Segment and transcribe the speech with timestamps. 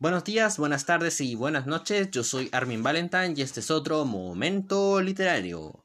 [0.00, 2.10] Buenos días, buenas tardes y buenas noches.
[2.10, 5.84] Yo soy Armin Valentine y este es otro momento literario.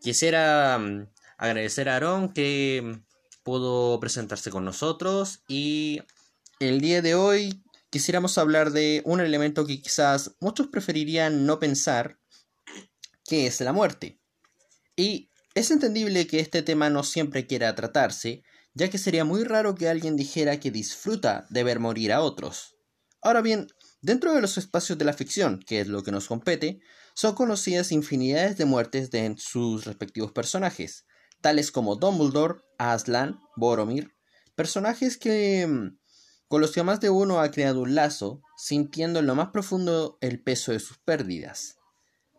[0.00, 3.04] Quisiera mm, agradecer a Aaron que mm,
[3.42, 6.00] pudo presentarse con nosotros y
[6.58, 12.18] el día de hoy quisiéramos hablar de un elemento que quizás muchos preferirían no pensar,
[13.26, 14.22] que es la muerte.
[14.96, 18.42] Y es entendible que este tema no siempre quiera tratarse,
[18.72, 22.73] ya que sería muy raro que alguien dijera que disfruta de ver morir a otros.
[23.24, 23.68] Ahora bien,
[24.02, 26.80] dentro de los espacios de la ficción, que es lo que nos compete,
[27.14, 31.06] son conocidas infinidades de muertes de sus respectivos personajes,
[31.40, 34.14] tales como Dumbledore, Aslan, Boromir,
[34.54, 35.98] personajes que mm,
[36.48, 40.18] con los que más de uno ha creado un lazo, sintiendo en lo más profundo
[40.20, 41.78] el peso de sus pérdidas.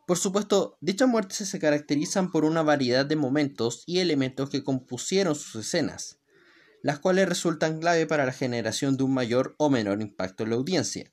[0.05, 5.33] Por supuesto, dichas muertes se caracterizan por una variedad de momentos y elementos que compusieron
[5.33, 6.19] sus escenas,
[6.85, 10.55] las cuales resultan clave para la generación de un mayor o menor impacto en la
[10.57, 11.11] audiencia.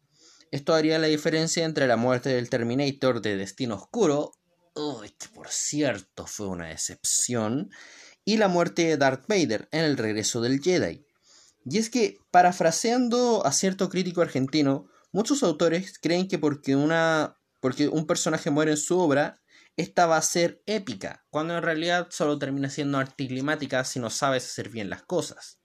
[0.50, 4.32] Esto haría la diferencia entre la muerte del Terminator de Destino Oscuro,
[4.74, 7.70] que por cierto fue una decepción,
[8.22, 11.06] y la muerte de Darth Vader en el regreso del Jedi.
[11.64, 17.88] Y es que, parafraseando a cierto crítico argentino, muchos autores creen que porque, una, porque
[17.88, 19.40] un personaje muere en su obra,
[19.78, 24.44] esta va a ser épica, cuando en realidad solo termina siendo anticlimática si no sabes
[24.44, 25.61] hacer bien las cosas.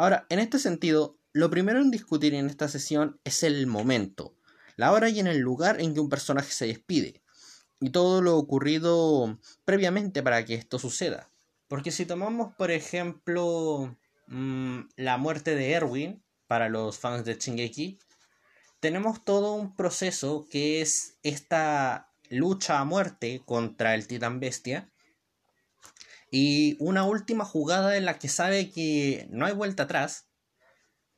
[0.00, 4.34] Ahora, en este sentido, lo primero en discutir en esta sesión es el momento,
[4.76, 7.22] la hora y en el lugar en que un personaje se despide,
[7.80, 11.28] y todo lo ocurrido previamente para que esto suceda.
[11.68, 13.94] Porque si tomamos, por ejemplo,
[14.28, 17.98] mm, la muerte de Erwin, para los fans de Shingeki,
[18.80, 24.90] tenemos todo un proceso que es esta lucha a muerte contra el titán bestia,
[26.30, 30.28] y una última jugada en la que sabe que no hay vuelta atrás,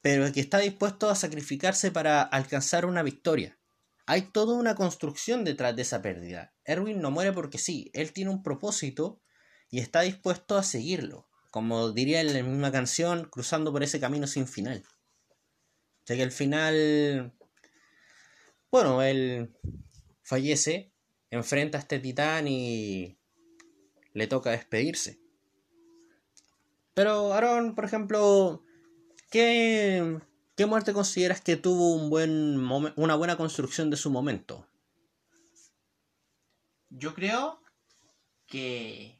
[0.00, 3.58] pero que está dispuesto a sacrificarse para alcanzar una victoria.
[4.06, 6.54] Hay toda una construcción detrás de esa pérdida.
[6.64, 9.22] Erwin no muere porque sí, él tiene un propósito
[9.70, 14.26] y está dispuesto a seguirlo, como diría en la misma canción, cruzando por ese camino
[14.26, 14.82] sin final.
[16.02, 17.32] O sea que al final,
[18.70, 19.56] bueno, él
[20.22, 20.92] fallece,
[21.30, 23.18] enfrenta a este titán y
[24.14, 25.20] le toca despedirse.
[26.94, 28.62] Pero, Aaron, por ejemplo,
[29.30, 30.18] ¿qué,
[30.56, 32.58] ¿qué muerte consideras que tuvo un buen
[32.96, 34.66] una buena construcción de su momento?
[36.90, 37.62] Yo creo
[38.46, 39.18] que,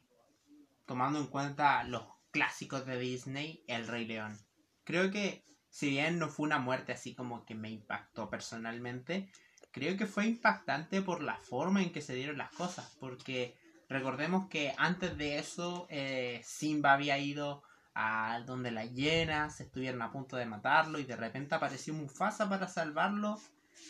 [0.85, 4.37] tomando en cuenta los clásicos de Disney, El Rey León.
[4.83, 9.31] Creo que, si bien no fue una muerte así como que me impactó personalmente,
[9.71, 13.55] creo que fue impactante por la forma en que se dieron las cosas, porque
[13.93, 17.61] Recordemos que antes de eso eh, Simba había ido
[17.93, 22.67] a donde las hienas estuvieron a punto de matarlo y de repente apareció Mufasa para
[22.67, 23.39] salvarlo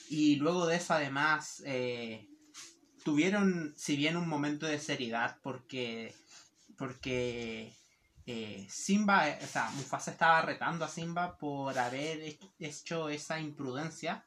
[0.09, 2.27] y luego de eso además eh,
[3.05, 6.13] tuvieron si bien un momento de seriedad porque
[6.77, 7.71] porque
[8.25, 14.25] eh, Simba, o sea, Mufasa estaba retando a Simba por haber hecho esa imprudencia.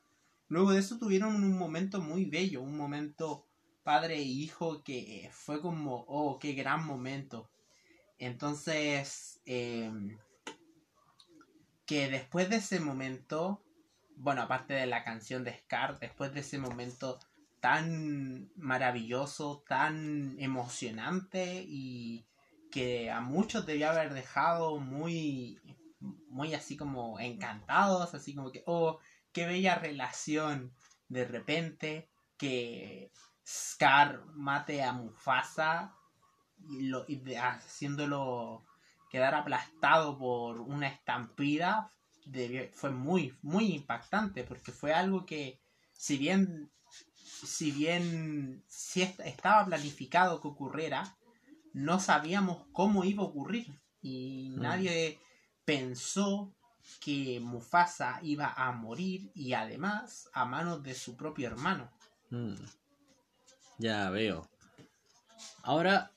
[0.49, 3.47] Luego de eso tuvieron un momento muy bello, un momento
[3.87, 7.49] padre e hijo que fue como, oh, qué gran momento.
[8.19, 10.19] Entonces, em,
[11.87, 13.63] que después de ese momento,
[14.17, 17.21] bueno, aparte de la canción de Scar, después de ese momento
[17.61, 22.27] tan maravilloso, tan emocionante y
[22.73, 25.61] que a muchos debió haber dejado muy,
[26.29, 28.99] muy así como encantados, así como que, oh,
[29.31, 30.75] qué bella relación
[31.09, 33.13] de repente, que
[33.47, 35.95] Scar mate a Mufasa
[36.69, 37.07] y, lo,
[37.41, 38.65] haciéndolo
[39.11, 41.93] quedar aplastado por una estampida
[42.73, 45.61] fue muy muy impactante porque fue algo que
[45.93, 46.71] si bien
[47.15, 51.17] si bien si estaba planificado que ocurriera
[51.73, 54.61] no sabíamos cómo iba a ocurrir y mm.
[54.61, 55.21] nadie
[55.65, 56.53] pensó
[57.01, 61.91] que Mufasa iba a morir y además a manos de su propio hermano.
[62.31, 62.55] Mm.
[63.79, 64.49] Ya veo.
[65.63, 66.13] Ahora,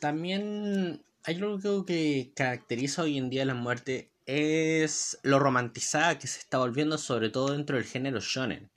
[0.00, 6.38] también hay algo que caracteriza hoy en día la muerte es lo romantizada que se
[6.38, 8.70] está volviendo sobre todo dentro del género shonen,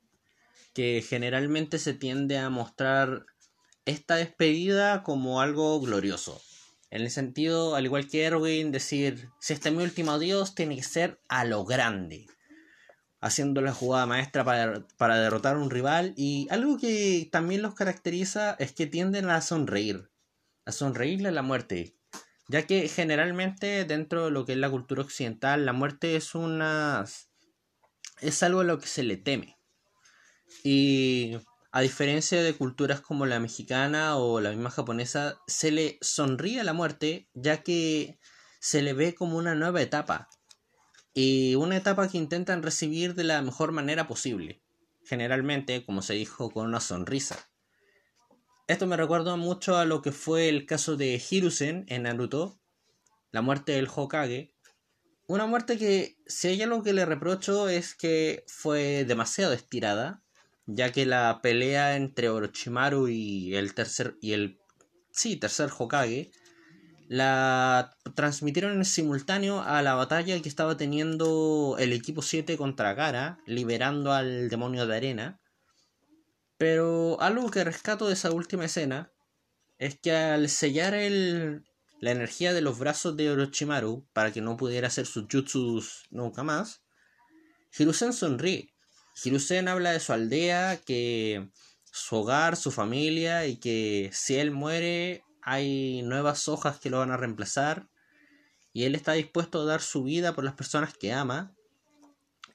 [0.74, 3.26] que generalmente se tiende a mostrar
[3.86, 6.42] esta despedida como algo glorioso.
[6.90, 10.76] En el sentido, al igual que Erwin, decir, si este es mi último adiós, tiene
[10.76, 12.26] que ser a lo grande
[13.22, 16.14] haciendo la jugada maestra para, derrotar a un rival.
[16.16, 20.10] Y algo que también los caracteriza es que tienden a sonreír,
[20.66, 21.96] a sonreírle a la muerte.
[22.48, 27.06] Ya que generalmente dentro de lo que es la cultura occidental, la muerte es una,
[28.22, 29.58] es algo a lo que se le teme.
[30.64, 31.38] Y
[31.72, 36.64] a diferencia de culturas como la mexicana o la misma japonesa, se le sonríe a
[36.64, 38.18] la muerte ya que
[38.60, 40.30] se le ve como una nueva etapa.
[41.18, 44.62] Y una etapa que intentan recibir de la mejor manera posible.
[45.06, 47.50] Generalmente, como se dijo, con una sonrisa.
[48.68, 52.60] Esto me recuerda mucho a lo que fue el caso de Hiruzen en Naruto,
[53.32, 54.54] la muerte del Hokage.
[55.28, 60.22] Una muerte que, si hay algo que le reprocho, es que fue demasiado estirada,
[60.66, 64.60] ya que la pelea entre Orochimaru y el tercer y el
[65.12, 66.34] sí, tercer Hokage
[67.08, 73.40] la transmitieron en simultáneo a la batalla que estaba teniendo el equipo 7 contra Gara,
[73.46, 75.40] liberando al demonio de arena.
[76.58, 79.12] Pero algo que rescato de esa última escena
[79.78, 81.66] es que al sellar el,
[82.00, 86.44] la energía de los brazos de Orochimaru para que no pudiera hacer sus jutsus nunca
[86.44, 86.82] más,
[87.78, 88.70] Hiruzen sonríe.
[89.24, 91.50] Hiruzen habla de su aldea, que
[91.84, 97.12] su hogar, su familia y que si él muere hay nuevas hojas que lo van
[97.12, 97.88] a reemplazar
[98.74, 101.56] y él está dispuesto a dar su vida por las personas que ama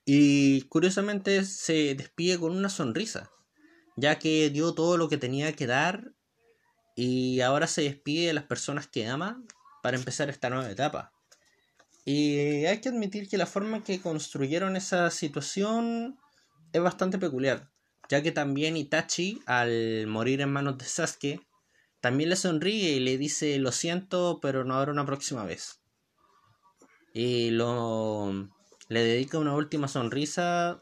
[0.05, 3.31] y curiosamente se despide con una sonrisa
[4.01, 6.13] ya que dio todo lo que tenía que dar
[6.97, 9.43] y ahora se despide de las personas que ama
[9.83, 11.13] para empezar esta nueva etapa.
[12.05, 16.19] Y hay que admitir que la forma en que construyeron esa situación
[16.73, 17.71] es bastante peculiar,
[18.09, 21.41] ya que también Itachi, al morir en manos de Sasuke,
[22.01, 25.81] también le sonríe y le dice lo siento, pero no habrá una próxima vez.
[27.13, 28.51] Y lo
[28.89, 30.81] le dedica una última sonrisa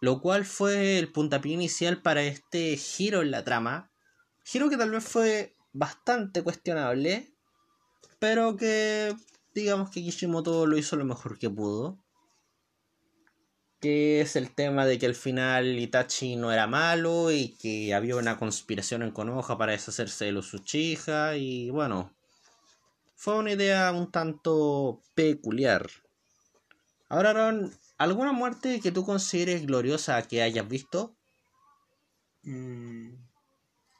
[0.00, 3.90] lo cual fue el puntapié inicial para este giro en la trama.
[4.44, 7.34] Giro que tal vez fue bastante cuestionable,
[8.18, 9.14] pero que
[9.54, 11.98] digamos que Kishimoto lo hizo lo mejor que pudo.
[13.80, 18.16] Que es el tema de que al final Itachi no era malo y que había
[18.16, 22.12] una conspiración en Konoha para deshacerse de los Uchiha y bueno,
[23.16, 25.88] fue una idea un tanto peculiar.
[27.08, 31.14] Ahora, Aaron, ¿Alguna muerte que tú consideres gloriosa que hayas visto?
[32.44, 33.10] Mm,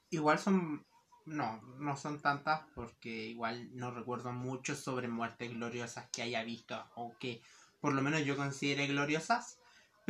[0.08, 0.86] igual son...
[1.26, 6.82] No, no son tantas porque igual no recuerdo mucho sobre muertes gloriosas que haya visto
[6.94, 7.42] o que
[7.82, 9.59] por lo menos yo considere gloriosas.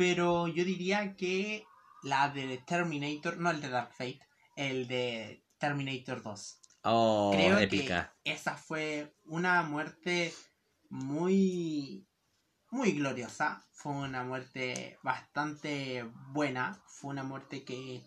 [0.01, 1.63] Pero yo diría que
[2.01, 4.19] la de Terminator, no el de Dark Fate,
[4.55, 6.59] el de Terminator 2.
[6.85, 8.11] Oh, Creo épica.
[8.23, 10.33] Que esa fue una muerte
[10.89, 12.07] muy
[12.71, 13.63] muy gloriosa.
[13.73, 16.81] Fue una muerte bastante buena.
[16.87, 18.01] Fue una muerte que,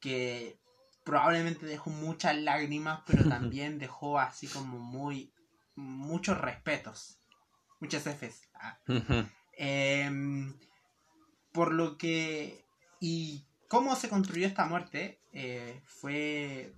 [0.00, 0.58] que
[1.04, 5.34] probablemente dejó muchas lágrimas, pero también dejó así como muy
[5.74, 7.20] muchos respetos.
[7.78, 8.48] Muchas Fs.
[8.54, 8.80] Ah.
[11.52, 12.64] Por lo que...
[13.00, 15.20] ¿Y cómo se construyó esta muerte?
[15.32, 16.74] Eh, fue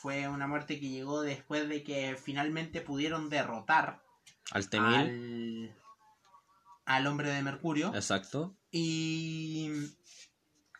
[0.00, 4.02] fue una muerte que llegó después de que finalmente pudieron derrotar
[4.50, 5.74] al Temil
[6.86, 7.94] al hombre de Mercurio.
[7.94, 8.56] Exacto.
[8.72, 9.70] Y,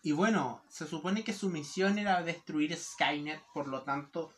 [0.03, 4.35] y bueno, se supone que su misión era destruir Skynet, por lo tanto,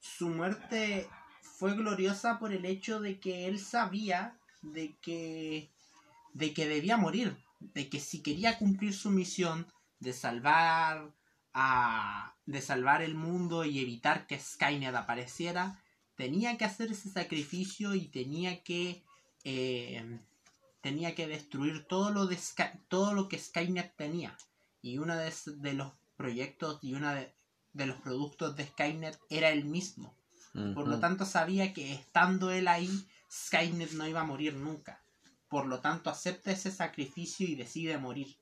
[0.00, 1.08] su muerte
[1.42, 5.70] fue gloriosa por el hecho de que él sabía de que,
[6.32, 7.36] de que debía morir,
[7.74, 9.66] de que si quería cumplir su misión
[10.00, 11.12] de salvar
[11.54, 15.82] a, de salvar el mundo y evitar que Skynet apareciera,
[16.16, 19.02] tenía que hacer ese sacrificio y tenía que
[19.44, 20.18] eh,
[20.82, 22.38] tenía que destruir todo lo, de
[22.88, 24.36] todo lo que Skynet tenía.
[24.82, 30.14] Y uno de, los proyectos y uno de, los productos de Skynet era el mismo.
[30.74, 32.90] Por lo tanto sabía que estando él ahí,
[33.30, 35.01] Skynet no iba a morir nunca.
[35.52, 38.38] Por lo tanto acepta ese sacrificio y decide morir.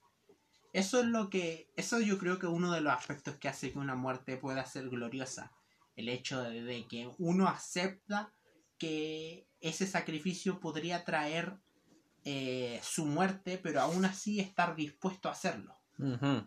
[0.73, 3.81] Eso es lo que, eso yo creo que uno de los aspectos que hace que
[3.81, 5.51] una muerte pueda ser gloriosa.
[5.97, 8.33] El hecho de que uno acepta
[8.79, 11.59] que ese sacrificio podría traer
[12.25, 15.75] eh, su muerte, pero aún así estar dispuesto a hacerlo.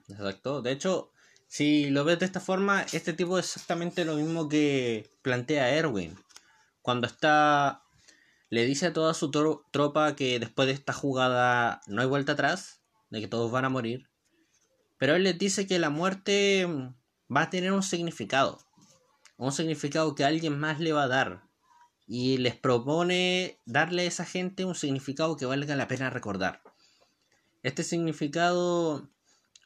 [0.08, 0.62] exacto.
[0.62, 1.12] De hecho,
[1.46, 6.18] si lo ves de esta forma, este tipo es exactamente lo mismo que plantea Erwin.
[6.82, 7.83] Cuando está.
[8.54, 12.84] Le dice a toda su tropa que después de esta jugada no hay vuelta atrás,
[13.10, 14.12] de que todos van a morir.
[15.00, 16.68] Pero él les dice que la muerte
[17.36, 18.60] va a tener un significado.
[19.38, 21.50] Un significado que alguien más le va a dar
[22.06, 26.62] y les propone darle a esa gente un significado que valga la pena recordar.
[27.64, 29.10] Este significado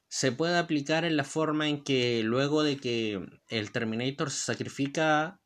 [0.08, 5.42] se puede aplicar en la forma en que luego de que el Terminator se sacrifica,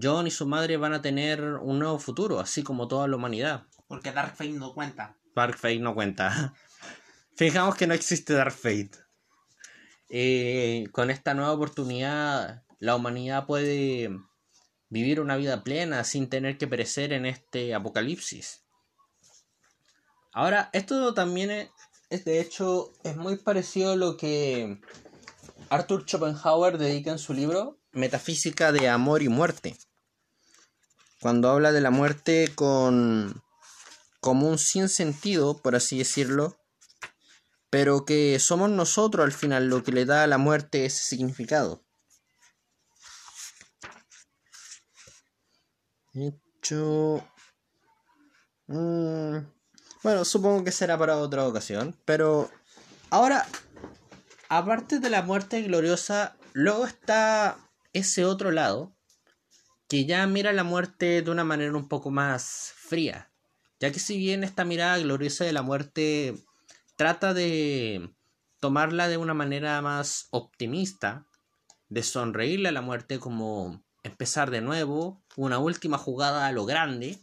[0.00, 3.66] John y su madre van a tener un nuevo futuro, así como toda la humanidad.
[3.86, 5.16] Porque Darkfate no cuenta.
[5.34, 6.54] Dark Fate no cuenta.
[7.36, 8.92] Fijamos que no existe Dark Fate.
[10.08, 14.10] Eh, con esta nueva oportunidad, la humanidad puede
[14.88, 18.64] vivir una vida plena sin tener que perecer en este apocalipsis.
[20.32, 21.70] Ahora, esto también
[22.10, 24.80] es, de hecho, es muy parecido a lo que
[25.70, 29.76] Arthur Schopenhauer dedica en su libro Metafísica de Amor y Muerte.
[31.20, 33.42] Cuando habla de la muerte con
[34.20, 36.56] como un sinsentido, por así decirlo,
[37.70, 41.82] pero que somos nosotros al final lo que le da a la muerte ese significado.
[46.14, 47.26] Hecho.
[48.66, 49.38] Mm,
[50.02, 51.96] bueno, supongo que será para otra ocasión.
[52.04, 52.50] Pero.
[53.10, 53.46] Ahora.
[54.48, 56.36] Aparte de la muerte gloriosa.
[56.52, 57.58] Luego está
[57.94, 58.94] ese otro lado.
[59.88, 63.30] Que ya mira la muerte de una manera un poco más fría.
[63.80, 66.34] Ya que si bien esta mirada gloriosa de la muerte
[66.96, 68.10] trata de
[68.60, 71.26] tomarla de una manera más optimista,
[71.88, 77.18] de sonreírle a la muerte como empezar de nuevo, una última jugada a lo grande,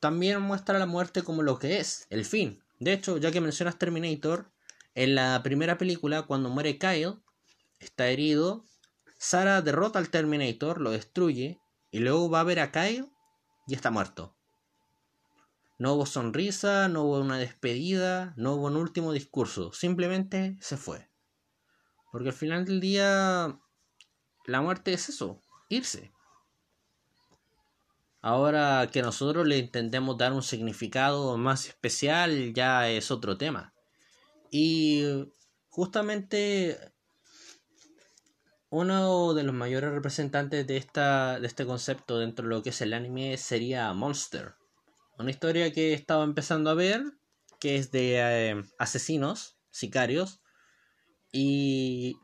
[0.00, 2.62] también muestra la muerte como lo que es, el fin.
[2.78, 4.50] De hecho, ya que mencionas Terminator,
[4.94, 7.16] en la primera película, cuando muere Kyle,
[7.78, 8.64] está herido,
[9.18, 11.60] Sarah derrota al Terminator, lo destruye,
[11.90, 13.10] y luego va a ver a Kyle
[13.66, 14.36] y está muerto.
[15.78, 21.08] No hubo sonrisa, no hubo una despedida, no hubo un último discurso, simplemente se fue.
[22.10, 23.60] Porque al final del día,
[24.46, 26.12] la muerte es eso, irse.
[28.20, 33.74] Ahora que nosotros le intentemos dar un significado más especial ya es otro tema.
[34.50, 35.04] Y
[35.68, 36.92] justamente
[38.70, 42.80] uno de los mayores representantes de, esta, de este concepto dentro de lo que es
[42.80, 44.54] el anime sería Monster.
[45.18, 47.02] Una historia que he estado empezando a ver,
[47.60, 50.40] que es de eh, asesinos, sicarios,
[51.32, 52.16] y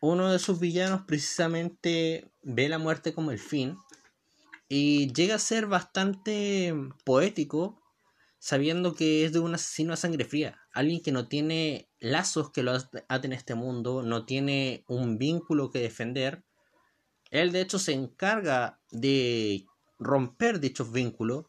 [0.00, 3.78] uno de sus villanos precisamente ve la muerte como el fin
[4.68, 6.74] y llega a ser bastante
[7.04, 7.80] poético
[8.44, 12.62] sabiendo que es de un asesino a sangre fría, alguien que no tiene lazos que
[12.62, 16.44] lo aten en este mundo, no tiene un vínculo que defender.
[17.30, 19.64] Él de hecho se encarga de
[19.98, 21.46] romper dichos vínculos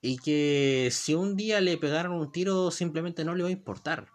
[0.00, 4.06] y que si un día le pegaron un tiro simplemente no le va a importar.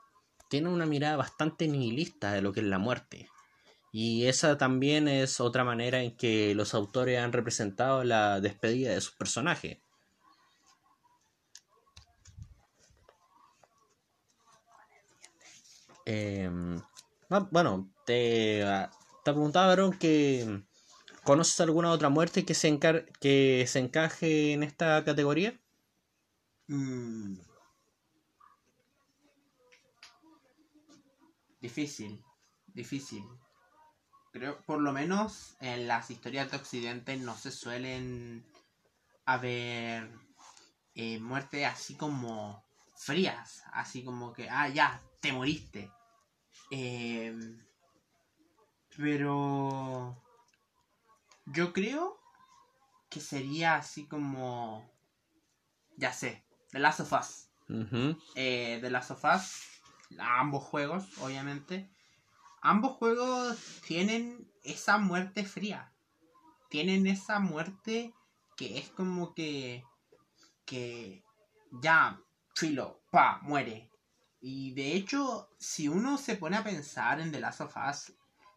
[0.49, 3.27] Tiene una mirada bastante nihilista de lo que es la muerte.
[3.91, 9.01] Y esa también es otra manera en que los autores han representado la despedida de
[9.01, 9.79] sus personajes.
[16.09, 16.79] Em,
[17.29, 18.89] ah, bueno, te, ah,
[19.25, 20.63] te preguntaba, que
[21.23, 22.79] ¿conoces alguna otra muerte que se,
[23.19, 25.59] que se encaje en esta categoría?
[26.67, 27.35] Mm.
[31.59, 32.23] Difícil,
[32.73, 33.23] difícil
[34.31, 38.45] creo, por lo menos en las historias de Occidente no se suelen
[39.25, 40.09] haber
[40.95, 42.63] eh, muertes así como
[42.95, 45.91] frías, así como que, ah, ya, te moriste.
[46.71, 47.63] Em,
[48.95, 50.21] pero
[51.45, 52.19] yo creo
[53.09, 54.91] que sería así como,
[55.97, 57.49] ya sé, The Last of Us.
[58.35, 59.63] Eh, The Last of Us,
[60.17, 61.89] ambos juegos, obviamente
[62.61, 63.57] ambos juegos
[63.87, 65.93] tienen esa muerte fría.
[66.69, 68.13] Tienen esa muerte
[68.55, 69.83] que es como que.
[70.65, 71.23] que.
[71.81, 72.19] ya,
[72.55, 73.89] filo, pa, muere.
[74.49, 78.13] Y de hecho, si uno se pone a pensar en The Last of Us,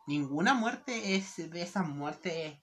[0.06, 2.56] ninguna muerte es de esas muertes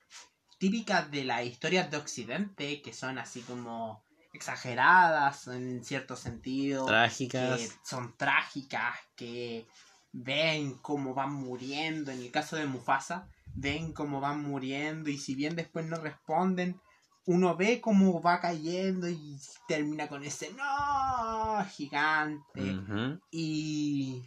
[0.56, 6.86] típicas de la historia de Occidente, que son así como exageradas en cierto sentido.
[6.86, 7.60] Trágicas.
[7.60, 9.68] Que son trágicas, que
[10.10, 15.34] ven cómo van muriendo, en el caso de Mufasa, ven cómo van muriendo y si
[15.34, 16.80] bien después no responden,
[17.28, 22.80] uno ve cómo va cayendo y termina con ese no gigante.
[23.30, 24.24] Y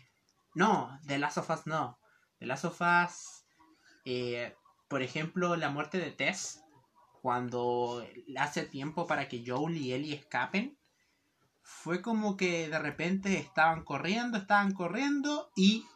[0.53, 1.98] no, de las sofás no.
[2.39, 3.48] De las sofás,
[4.05, 4.55] eh,
[4.88, 6.63] por ejemplo, la muerte de Tess,
[7.24, 8.05] cuando
[8.38, 10.77] hace tiempo para que Joel y Ellie escapen,
[11.63, 15.88] fue como que de repente estaban corriendo, estaban corriendo y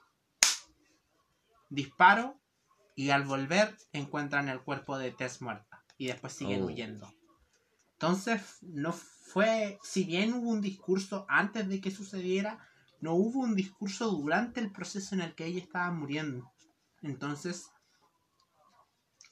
[1.70, 2.42] disparo
[2.96, 6.66] y al volver encuentran el cuerpo de Tess muerta y después siguen oh.
[6.68, 7.14] huyendo.
[7.94, 12.60] Entonces no fue, si bien hubo un discurso antes de que sucediera,
[13.00, 16.52] no hubo un discurso durante el proceso en el que ella estaba muriendo.
[17.02, 17.70] Entonces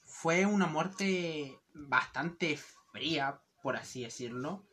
[0.04, 2.58] fue una muerte bastante
[2.92, 4.66] fría, por así decirlo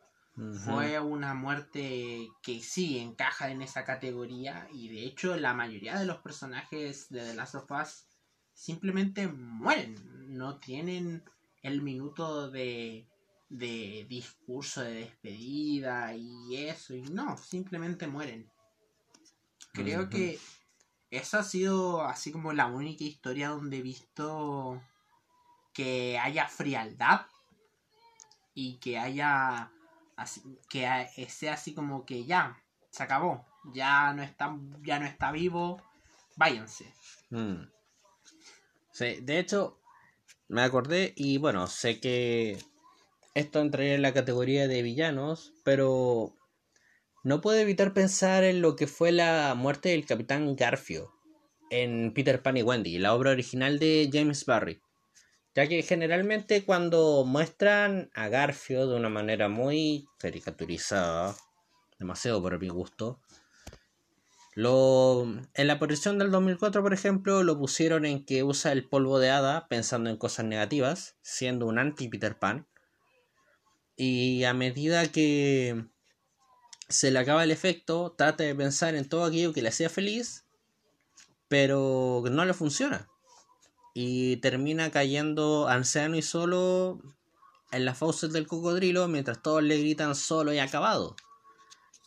[0.65, 6.07] Fue una muerte que sí encaja en esa categoría y de hecho la mayoría de
[6.07, 8.07] los personajes de The Last of Us
[8.55, 9.97] simplemente mueren,
[10.35, 11.25] no tienen
[11.63, 13.07] el minuto de,
[13.49, 18.51] de discurso de despedida y eso, y no, simplemente mueren.
[19.73, 20.39] Creo que
[21.11, 24.83] esa ha sido así como la única historia donde he visto
[25.73, 27.27] que haya frialdad
[28.55, 29.73] y que haya
[30.69, 32.57] que sea así como que ya
[32.91, 35.83] se acabó ya no está ya no está vivo
[36.37, 36.93] váyanse
[37.31, 37.63] mm.
[38.91, 39.80] sí, de hecho
[40.51, 42.59] me acordé y bueno sé que
[43.35, 46.35] esto entraría en la categoría de villanos pero
[47.23, 51.13] no puedo evitar pensar en lo que fue la muerte del capitán Garfio
[51.71, 54.81] en Peter Pan y Wendy la obra original de James Barry.
[55.55, 61.37] Ya que generalmente cuando muestran a Garfio de una manera muy caricaturizada,
[61.99, 63.21] demasiado por mi gusto,
[64.55, 65.23] lo,
[65.55, 69.31] en la aparición del 2004, por ejemplo, lo pusieron en que usa el polvo de
[69.31, 72.67] hada pensando en cosas negativas, siendo un anti-Peter Pan.
[73.97, 75.85] Y a medida que
[76.89, 80.45] se le acaba el efecto, trata de pensar en todo aquello que le hacía feliz,
[81.49, 83.11] pero no le funciona
[83.95, 87.01] y termina cayendo anciano y solo
[87.73, 91.17] en las fauces del cocodrilo mientras todos le gritan solo y acabado.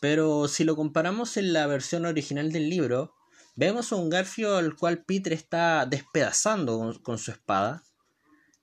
[0.04, 3.14] Pero si lo comparamos en la versión original del libro,
[3.56, 7.82] vemos a un Garfio al cual Peter está despedazando con, su espada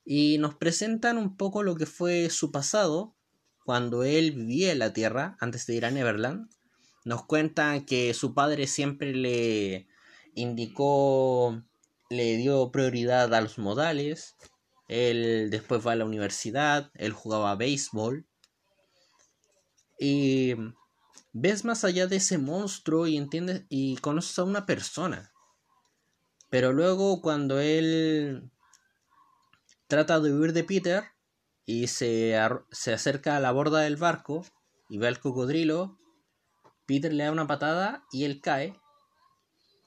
[0.04, 3.16] y nos presentan un poco lo que fue su pasado
[3.64, 6.48] cuando él vivía en la Tierra antes de ir a Neverland.
[7.04, 9.88] Nos cuentan que su padre siempre le
[10.36, 11.60] indicó
[12.08, 14.36] le dio prioridad a los modales.
[14.86, 18.28] Él después va a la universidad, él jugaba béisbol.
[19.98, 20.54] Y
[21.32, 25.32] ves más allá de ese monstruo y entiendes y conoces a una persona.
[26.50, 28.50] Pero luego cuando él
[29.86, 31.04] trata de huir de Peter
[31.64, 32.38] y se,
[32.70, 34.44] se acerca a la borda del barco
[34.88, 35.98] y ve al cocodrilo,
[36.86, 38.78] Peter le da una patada y él cae.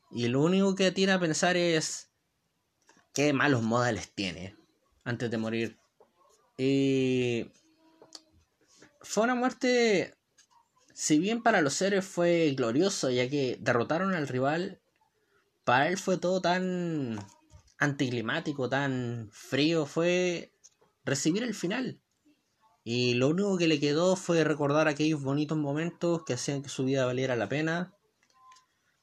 [0.09, 2.09] Y lo único que tiene a pensar es,
[3.13, 4.55] qué malos modales tiene
[5.03, 5.79] antes de morir.
[6.57, 7.51] Y
[9.01, 10.14] fue una muerte,
[10.95, 14.79] si bien para los héroes fue glorioso, ya que derrotaron al rival,
[15.65, 17.19] para él fue todo tan
[17.77, 20.53] anticlimático, tan frío, fue
[21.03, 21.99] recibir el final.
[22.85, 26.85] Y lo único que le quedó fue recordar aquellos bonitos momentos que hacían que su
[26.85, 27.93] vida valiera la pena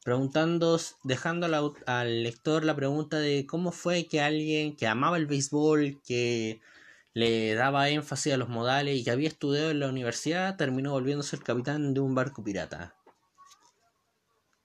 [0.02, 1.46] preguntando, dejando
[1.87, 6.61] al, lector la pregunta de cómo fue que alguien que amaba el béisbol, que
[7.14, 11.37] le daba énfasis a los modales y que había estudiado en la universidad, terminó volviéndose
[11.37, 12.94] el capitán de un barco pirata.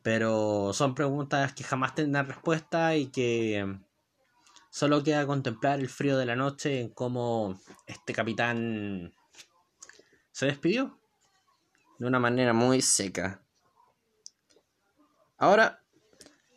[0.01, 3.79] Pero son preguntas que jamás tendrán respuesta y que
[4.69, 9.13] solo queda contemplar el frío de la noche en cómo este capitán
[10.31, 10.97] se despidió
[11.99, 13.41] de una manera muy seca.
[15.38, 15.83] Ahora,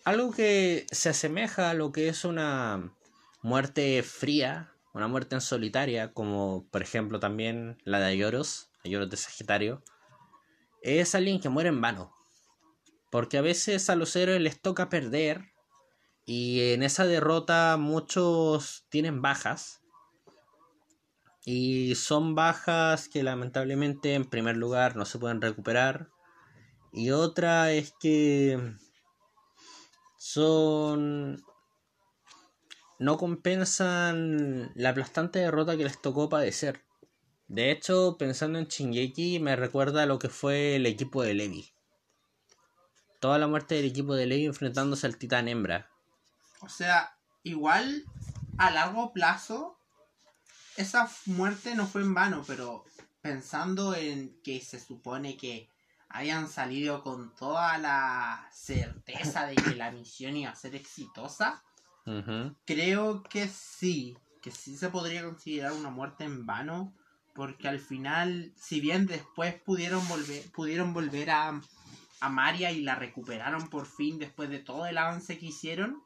[0.04, 2.94] algo que se asemeja a lo que es una
[3.42, 9.16] muerte fría, una muerte en solitaria, como por ejemplo también la de Ayoros, Ayoros de
[9.16, 9.82] Sagitario,
[10.82, 12.14] es alguien que muere en vano.
[13.10, 15.52] Porque a veces a los héroes les toca perder
[16.26, 19.80] y en esa derrota muchos tienen bajas.
[21.44, 26.10] Y son bajas que lamentablemente en primer lugar no se pueden recuperar
[26.92, 28.74] y otra es que
[30.18, 31.42] son...
[33.00, 36.84] no compensan la aplastante derrota que les tocó padecer.
[37.48, 41.72] De hecho, pensando en Shingeki, me recuerda a lo que fue el equipo de Levi.
[43.18, 45.88] Toda la muerte del equipo de Levi enfrentándose al titán hembra.
[46.60, 48.04] O sea, igual
[48.58, 49.78] a largo plazo,
[50.76, 52.84] esa muerte no fue en vano, pero
[53.22, 55.70] pensando en que se supone que
[56.10, 61.64] hayan salido con toda la certeza de que la misión iba a ser exitosa,
[62.64, 66.94] creo que sí, que sí se podría considerar una muerte en vano,
[67.34, 71.60] porque al final, si bien después pudieron volver, pudieron volver a,
[72.20, 76.02] a Maria y la recuperaron por fin después de todo el avance que hicieron,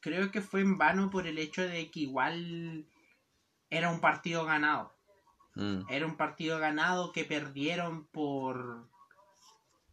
[0.00, 2.86] creo que fue en vano por el hecho de que igual
[3.70, 4.94] era un partido ganado.
[5.54, 5.82] Mm.
[5.88, 8.88] Era un partido ganado que perdieron por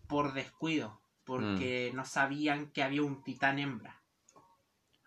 [0.07, 1.95] por descuido, porque mm.
[1.95, 3.94] no sabían que había un titán hembra.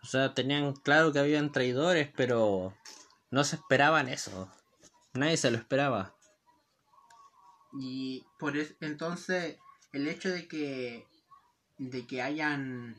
[0.01, 2.73] O sea, tenían claro que habían traidores, pero
[3.31, 4.49] no se esperaban eso.
[5.13, 6.15] Nadie se lo esperaba.
[7.79, 9.57] Y por eso, entonces,
[9.91, 11.07] el hecho de que
[11.77, 12.95] de que hayan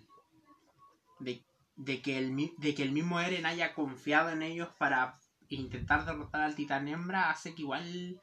[1.19, 1.45] de,
[1.77, 6.43] de que el de que el mismo Eren haya confiado en ellos para intentar derrotar
[6.43, 8.23] al titán hembra hace que igual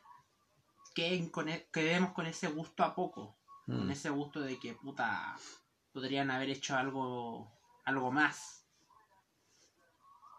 [0.95, 3.37] queden con e, quedemos con ese gusto a poco.
[3.65, 3.91] Con Mm.
[3.91, 5.35] ese gusto de que puta
[5.91, 7.51] podrían haber hecho algo
[7.83, 8.65] algo más.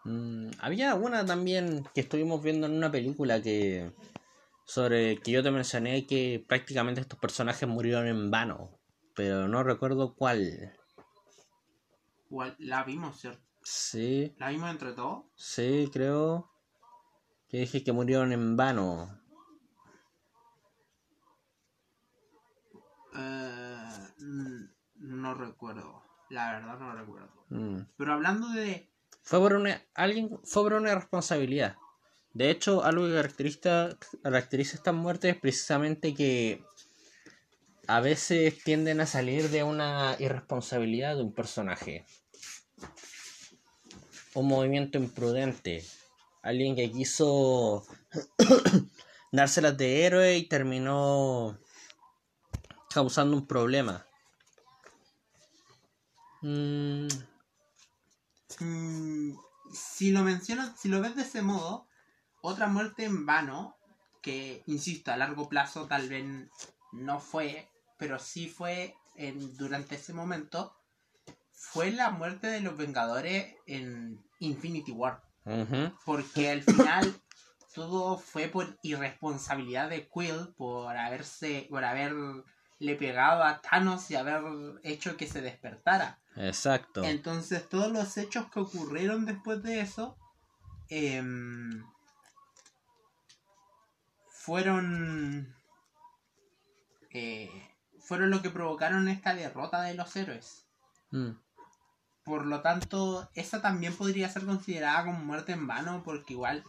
[0.09, 3.93] Mm, había una también que estuvimos viendo en una película que
[4.65, 8.71] sobre que yo te mencioné que prácticamente estos personajes murieron en vano,
[9.15, 10.73] pero no recuerdo cuál.
[12.27, 13.43] Igual la vimos, ¿cierto?
[13.61, 15.25] Sí, La vimos entre todos.
[15.35, 16.49] sí, creo
[17.47, 19.21] que dije que murieron en vano.
[23.15, 24.63] Eh, mm,
[24.95, 26.01] no recuerdo.
[26.29, 27.45] La verdad no recuerdo.
[27.49, 27.81] Mm.
[27.95, 28.88] Pero hablando de
[29.29, 31.75] Fue por una alguien fue por una responsabilidad.
[32.33, 36.63] De hecho, algo que caracteriza, caracteriza estas muertes es precisamente que
[37.85, 42.07] a veces tienden a salir de una irresponsabilidad de un personaje.
[44.33, 45.85] Un movimiento imprudente.
[46.41, 47.85] Alguien que quiso
[49.31, 51.59] dárselas de héroe y terminó
[52.91, 54.07] causando un problema.
[56.41, 57.07] Mm,
[58.59, 59.33] Mm,
[59.73, 61.87] si lo mencionas, si lo ves de ese modo,
[62.41, 63.77] otra muerte en vano,
[64.21, 66.25] que insisto, a largo plazo tal vez
[66.91, 70.75] no fue, pero sí fue en, durante ese momento,
[71.51, 75.21] fue la muerte de los Vengadores en Infinity War.
[76.05, 77.13] Porque al final
[77.73, 82.43] todo fue por irresponsabilidad de Quill, por haberse, por haberle
[82.97, 84.43] pegado a Thanos y haber
[84.83, 86.19] hecho que se despertara.
[86.39, 87.03] Exacto.
[87.03, 90.17] Entonces todos los hechos que ocurrieron después de eso
[90.87, 91.83] em,
[94.31, 95.53] fueron
[97.11, 97.49] eh,
[97.99, 100.65] fueron lo que provocaron esta derrota de los héroes.
[101.11, 101.31] Mm.
[102.23, 106.63] Por lo tanto, esa también podría ser considerada como muerte en vano porque igual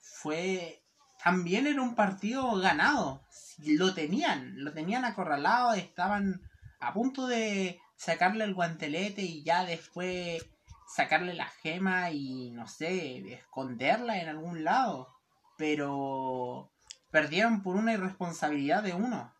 [0.00, 0.82] fue
[1.22, 3.22] también era un partido ganado.
[3.64, 6.42] Lo tenían, lo tenían acorralado, estaban
[6.80, 10.44] a punto de sacarle el guantelete y ya después
[10.86, 15.08] sacarle la gema y no sé, esconderla en algún lado.
[15.56, 16.70] Pero
[17.10, 19.32] perdieron por una irresponsabilidad de uno.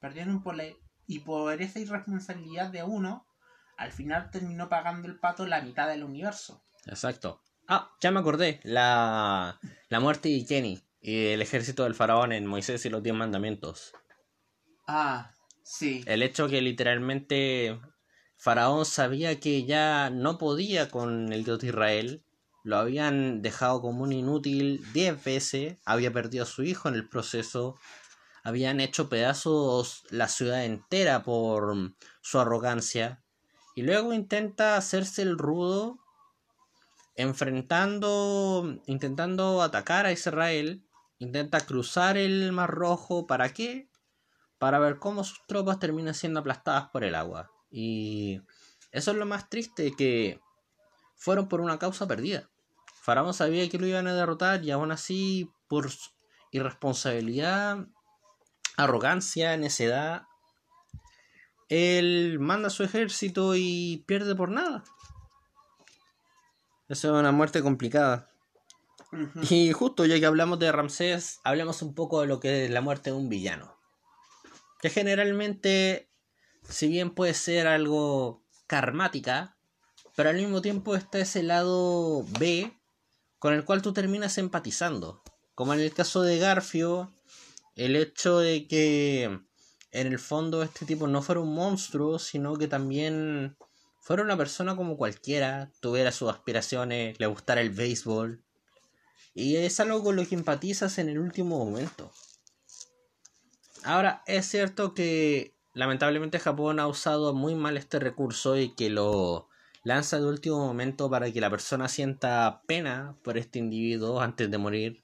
[0.00, 0.64] Perdieron por la...
[1.06, 3.26] y por esa irresponsabilidad de uno,
[3.76, 6.62] al final terminó pagando el pato la mitad del universo.
[6.86, 7.40] Exacto.
[7.68, 8.60] Ah, ya me acordé.
[8.64, 9.58] La,
[9.88, 13.92] la muerte de Kenny y el ejército del faraón en Moisés y los diez mandamientos.
[14.86, 15.32] Ah,
[15.62, 16.02] sí.
[16.06, 17.80] El hecho que literalmente
[18.42, 22.24] Faraón sabía que ya no podía con el Dios de Israel.
[22.64, 25.78] Lo habían dejado como un inútil diez veces.
[25.84, 27.76] Había perdido a su hijo en el proceso.
[28.42, 33.22] Habían hecho pedazos la ciudad entera por su arrogancia.
[33.76, 36.00] Y luego intenta hacerse el rudo
[37.14, 40.84] enfrentando, intentando atacar a Israel,
[41.20, 43.88] intenta cruzar el Mar Rojo, ¿para qué?
[44.58, 47.51] Para ver cómo sus tropas terminan siendo aplastadas por el agua.
[47.72, 48.42] Y
[48.92, 50.40] eso es lo más triste, que
[51.16, 52.48] fueron por una causa perdida.
[53.02, 55.90] Faraón sabía que lo iban a derrotar y aún así, por
[56.52, 57.88] irresponsabilidad,
[58.76, 60.26] arrogancia, necedad,
[61.68, 64.84] él manda a su ejército y pierde por nada.
[66.88, 68.30] Eso es una muerte complicada.
[69.48, 72.82] Y justo ya que hablamos de Ramsés, hablemos un poco de lo que es la
[72.82, 73.74] muerte de un villano.
[74.80, 76.11] Que generalmente,
[76.68, 79.56] si bien puede ser algo karmática,
[80.14, 82.72] pero al mismo tiempo está ese lado B
[83.38, 85.22] con el cual tú terminas empatizando.
[85.54, 87.12] Como en el caso de Garfio,
[87.76, 89.24] el hecho de que
[89.90, 93.56] en el fondo este tipo no fuera un monstruo, sino que también
[94.00, 98.42] fuera una persona como cualquiera, tuviera sus aspiraciones, le gustara el béisbol.
[99.34, 102.12] Y es algo con lo que empatizas en el último momento.
[103.84, 109.48] Ahora, es cierto que lamentablemente Japón ha usado muy mal este recurso y que lo
[109.84, 114.58] lanza de último momento para que la persona sienta pena por este individuo antes de
[114.58, 115.02] morir.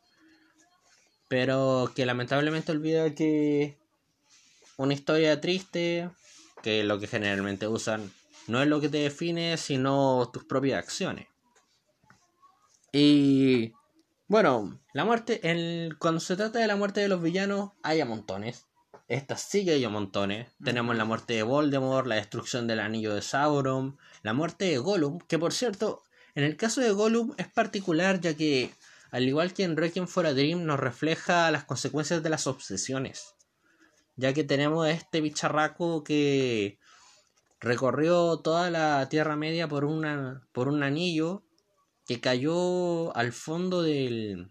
[1.28, 3.76] Pero que lamentablemente olvida que
[4.76, 6.10] una historia triste,
[6.62, 8.10] que lo que generalmente usan,
[8.46, 11.26] no es lo que te define, sino tus propias acciones.
[12.92, 13.72] Y
[14.26, 18.06] bueno, la muerte, el, cuando se trata de la muerte de los villanos, hay a
[18.06, 18.67] montones.
[19.08, 20.48] Esta sí que hay a montones.
[20.62, 25.18] Tenemos la muerte de Voldemort, la destrucción del anillo de Sauron, la muerte de Gollum,
[25.20, 26.02] que por cierto,
[26.34, 28.70] en el caso de Gollum es particular ya que,
[29.10, 33.34] al igual que en Requiem for a Dream, nos refleja las consecuencias de las obsesiones.
[34.16, 36.78] ya que tenemos a este bicharraco que
[37.60, 41.44] recorrió toda la Tierra Media por, una, por un anillo
[42.06, 44.50] que cayó al fondo del,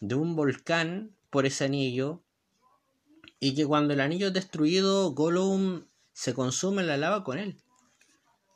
[0.00, 2.24] de un volcán por ese anillo
[3.40, 7.56] y que cuando el anillo es destruido Gollum se consume la lava con él.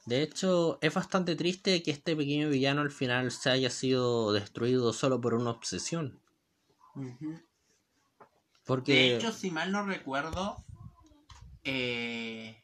[0.05, 4.92] De hecho, es bastante triste que este pequeño villano al final se haya sido destruido
[4.92, 6.20] solo por una obsesión.
[8.66, 8.92] Porque...
[8.92, 10.62] De hecho, si mal no recuerdo,
[11.64, 12.62] eh,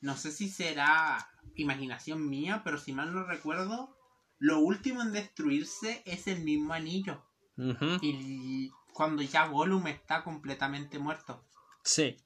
[0.00, 3.96] no sé si será imaginación mía, pero si mal no recuerdo,
[4.38, 7.24] lo último en destruirse es el mismo anillo.
[8.02, 11.40] Y cuando ya Gollum está completamente muerto.
[11.84, 12.16] Sí.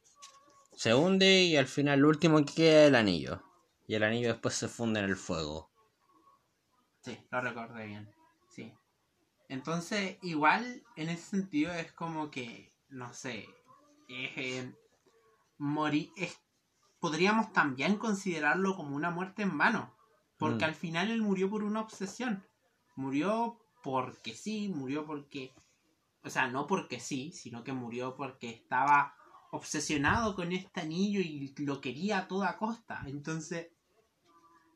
[0.75, 3.43] Se hunde y al final lo último que queda es el anillo.
[3.87, 5.71] Y el anillo después se funde en el fuego.
[7.03, 8.11] Sí, lo recordé bien.
[8.49, 8.73] Sí.
[9.51, 13.47] Entonces, igual en ese sentido es como que, no sé,
[14.09, 14.73] eh,
[15.59, 16.11] morir,
[17.01, 19.95] podríamos también considerarlo como una muerte en vano.
[20.39, 20.69] Porque mm.
[20.69, 22.43] al final él murió por una obsesión.
[22.97, 25.53] Murió porque sí, murió porque...
[26.25, 29.17] O sea, no porque sí, sino que murió porque estaba
[29.51, 33.03] obsesionado con este anillo y lo quería a toda costa.
[33.07, 33.69] Entonces,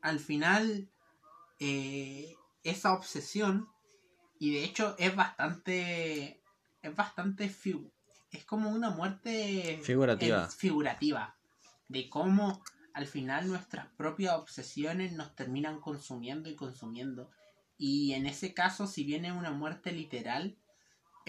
[0.01, 0.89] al final,
[1.59, 3.69] eh, esa obsesión,
[4.39, 6.43] y de hecho es bastante,
[6.81, 7.51] es bastante,
[8.31, 10.47] es como una muerte figurativa.
[10.49, 11.37] figurativa,
[11.87, 12.61] de cómo
[12.93, 17.31] al final nuestras propias obsesiones nos terminan consumiendo y consumiendo.
[17.77, 20.57] Y en ese caso, si viene una muerte literal,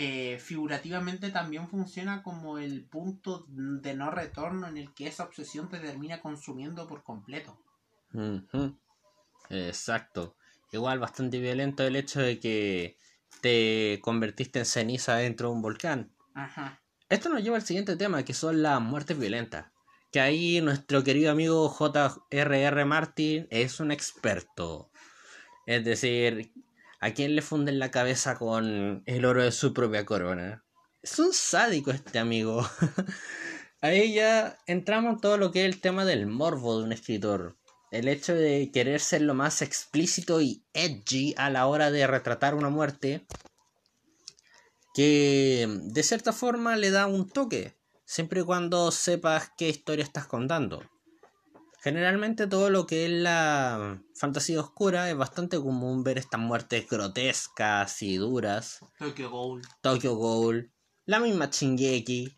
[0.00, 5.68] eh, figurativamente también funciona como el punto de no retorno en el que esa obsesión
[5.68, 7.58] te termina consumiendo por completo.
[9.50, 10.36] Exacto.
[10.70, 12.96] Igual bastante violento el hecho de que
[13.40, 16.12] te convertiste en ceniza dentro de un volcán.
[16.32, 16.80] Ajá.
[17.08, 19.66] Esto nos lleva al siguiente tema, que son las muertes violentas.
[20.12, 22.84] Que ahí nuestro querido amigo J.R.R.
[22.84, 24.92] Martin es un experto.
[25.66, 26.52] Es decir,
[27.00, 30.64] ¿A quién le funden la cabeza con el oro de su propia corona?
[31.00, 32.68] Es un sádico este amigo.
[33.80, 37.56] Ahí ya entramos en todo lo que es el tema del morbo de un escritor.
[37.92, 42.56] El hecho de querer ser lo más explícito y edgy a la hora de retratar
[42.56, 43.24] una muerte.
[44.92, 47.78] Que de cierta forma le da un toque.
[48.04, 50.82] Siempre y cuando sepas qué historia estás contando.
[51.88, 58.02] Generalmente todo lo que es la fantasía oscura es bastante común ver estas muertes grotescas
[58.02, 58.80] y duras.
[58.98, 59.62] Tokyo Ghoul.
[59.80, 60.70] Tokyo Ghoul.
[61.06, 62.36] La misma Chingeki.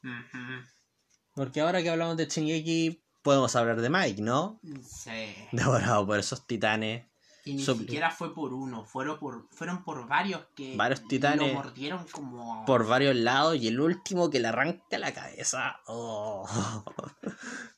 [1.35, 4.61] Porque ahora que hablamos de Chingeki, podemos hablar de Mike, ¿no?
[4.89, 5.35] Sí.
[5.51, 7.10] Devorado por esos titanes.
[7.45, 11.55] Y ni siquiera fue por uno, fueron por, fueron por varios que varios titanes lo
[11.55, 12.65] mordieron como...
[12.67, 15.81] Por varios lados y el último que le arranca la cabeza.
[15.87, 16.47] Oh.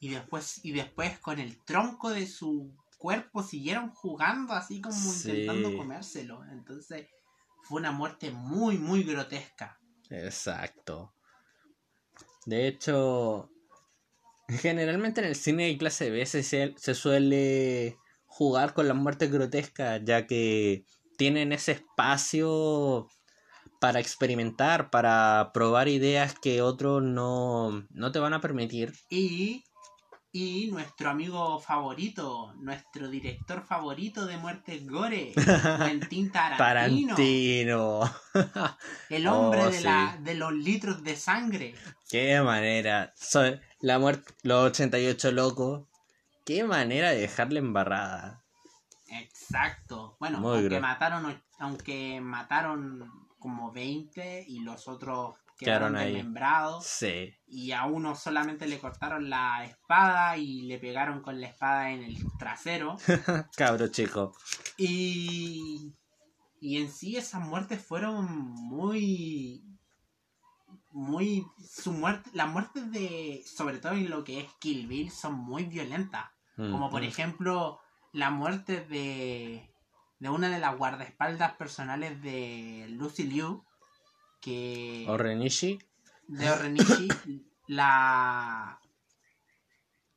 [0.01, 5.77] Y después, y después con el tronco de su cuerpo siguieron jugando así como intentando
[5.77, 6.44] comérselo.
[6.51, 7.07] Entonces
[7.62, 9.79] fue una muerte muy, muy grotesca.
[10.11, 11.14] Exacto.
[12.46, 13.48] De hecho,
[14.48, 17.96] generalmente en el cine de clase B se, se suele
[18.33, 20.87] jugar con las muertes grotescas, ya que
[21.18, 23.07] tienen ese espacio
[23.79, 28.95] para experimentar, para probar ideas que otros no, te van a permitir.
[29.11, 29.64] Y,
[30.33, 35.35] y nuestro amigo favorito, nuestro director favorito de muertes gore,
[35.87, 37.14] Quentin Tarantino.
[37.14, 38.01] Tarantino.
[39.11, 41.75] El hombre oh, de, la, de los litros de sangre.
[42.09, 43.12] Qué manera.
[43.81, 45.92] la muerte, los 88 locos
[46.45, 48.43] Qué manera de dejarle embarrada.
[49.09, 50.17] Exacto.
[50.19, 56.87] Bueno, aunque mataron, aunque mataron como 20 y los otros quedaron, desmembrados.
[56.87, 57.35] Sí.
[57.47, 62.03] Y a uno solamente le cortaron la espada y le pegaron con la espada en
[62.03, 62.97] el trasero.
[63.57, 64.35] Cabro chico.
[64.77, 65.95] Y.
[66.61, 69.72] Y en sí esas muertes fueron muy
[70.93, 75.35] muy su muerte las muertes de sobre todo en lo que es Kill Bill son
[75.35, 76.31] muy violentas.
[76.57, 77.81] Como por ejemplo
[78.13, 79.69] la muerte de
[80.19, 83.65] de una de las guardaespaldas personales de Lucy Liu
[84.41, 85.79] que Orenishi
[86.29, 87.09] de Orenishi
[87.67, 88.79] la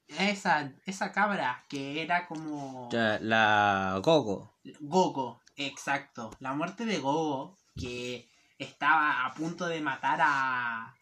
[0.08, 4.54] esa esa cabra que era como la Gogo.
[4.80, 6.32] Gogo exacto.
[6.40, 10.96] La muerte de Gogo que estaba a punto de matar a.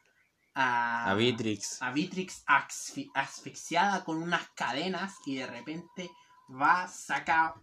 [0.56, 1.82] A, a Vitrix.
[1.82, 2.44] A Vitrix
[3.16, 6.12] asfixiada con unas cadenas y de repente
[6.50, 7.56] va, saca,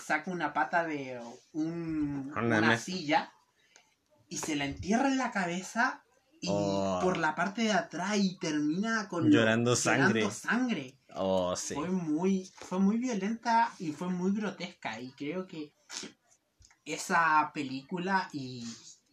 [0.00, 1.20] saca una pata de
[1.52, 3.32] un, una, silla
[4.28, 6.02] y se la entierra en la cabeza
[6.40, 7.00] y Oh.
[7.02, 10.20] por la parte de atrás y termina con Llorando lo- sangre.
[10.20, 10.98] llorando sangre.
[11.16, 11.74] Oh, sí.
[11.74, 15.00] Fue muy, fue muy violenta y fue muy grotesca.
[15.00, 15.72] Y creo que
[16.84, 18.64] esa película y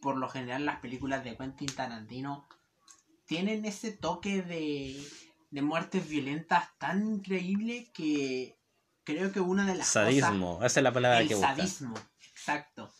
[0.04, 2.46] por lo general las películas de Quentin Tarantino
[3.24, 5.02] tienen ese toque de,
[5.50, 8.60] de muertes violentas tan increíble que
[9.02, 11.56] creo que una de las cosas Sadismo, esa es la palabra el que busca.
[11.56, 11.94] sadismo,
[12.28, 12.92] exacto.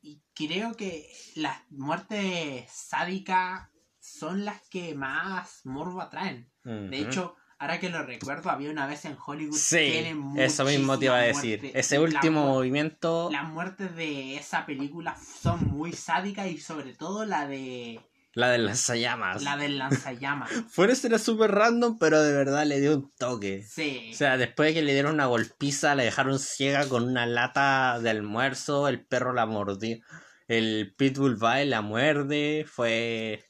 [0.00, 3.68] Y creo que las muertes sádicas
[4.00, 6.50] son las que más morbo atraen.
[6.64, 9.56] De hecho, ahora que lo recuerdo, había una vez en Hollywood.
[9.56, 11.70] sí, eso mismo te iba a decir.
[11.74, 17.46] Ese último movimiento, Las muertes de esa película son muy sádicas y sobre todo la
[17.46, 18.00] de
[18.38, 19.42] la de las llamas.
[19.42, 20.48] la del lanzallamas.
[20.70, 23.64] Fuera era súper random, pero de verdad le dio un toque.
[23.68, 24.10] Sí.
[24.12, 27.98] O sea, después de que le dieron una golpiza, la dejaron ciega con una lata
[28.00, 29.98] de almuerzo, el perro la mordió,
[30.46, 33.44] el pitbull va y la muerde, fue...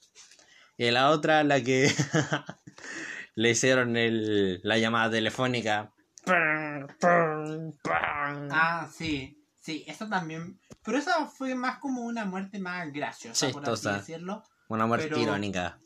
[0.79, 1.93] Y la otra, la que
[3.39, 5.93] le hicieron el, la llamada telefónica.
[8.51, 9.41] Ah, sí.
[9.61, 10.59] Sí, eso también.
[10.83, 14.43] Pero esa fue más como una muerte más graciosa, por así decirlo.
[14.69, 15.79] Una muerte Pero- irónica.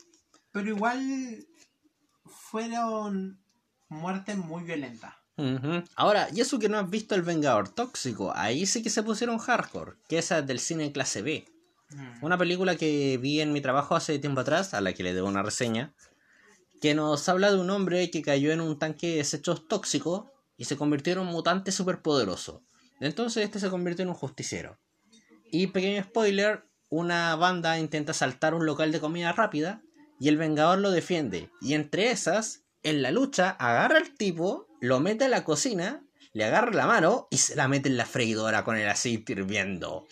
[0.51, 1.45] Pero igual
[2.25, 3.39] fueron
[3.87, 5.13] muertes muy violentas.
[5.95, 9.37] Ahora, y eso que no has visto El Vengador Tóxico, ahí sí que se pusieron
[9.37, 11.45] hardcore, que esa es del cine clase B.
[11.91, 12.23] Mm.
[12.25, 15.27] Una película que vi en mi trabajo hace tiempo atrás, a la que le debo
[15.27, 15.93] una reseña,
[16.83, 20.25] que nos habla de un hombre que cayó en un tanque de desechos tóxicos
[20.57, 22.61] y se convirtió en un mutante superpoderoso.
[22.99, 24.77] Entonces este se convirtió en un justiciero.
[25.49, 29.81] Y pequeño spoiler, una banda intenta saltar un local de comida rápida
[30.19, 31.49] y el Vengador lo defiende.
[31.61, 36.43] Y entre esas, en la lucha, agarra al tipo, lo mete a la cocina, le
[36.43, 40.05] agarra la mano y se la mete en la freidora con el aceite hirviendo.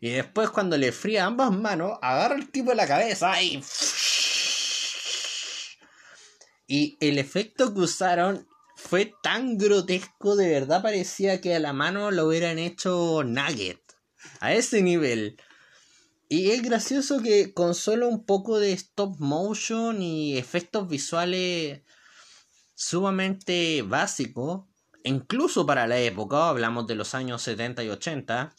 [0.00, 3.62] Y después cuando le fría ambas manos, agarra el tipo de la cabeza y...
[6.68, 12.10] Y el efecto que usaron fue tan grotesco, de verdad parecía que a la mano
[12.10, 13.80] lo hubieran hecho nugget.
[14.40, 15.40] A ese nivel.
[16.28, 21.80] Y es gracioso que con solo un poco de stop motion y efectos visuales
[22.74, 24.66] sumamente básicos,
[25.04, 28.54] incluso para la época, hablamos de los años 70 y 80,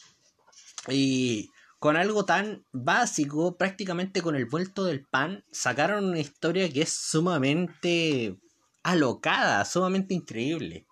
[0.88, 1.49] y
[1.80, 6.92] con algo tan básico, prácticamente con el vuelto del pan, sacaron una historia que es
[6.92, 8.38] sumamente
[8.82, 10.86] alocada, sumamente increíble.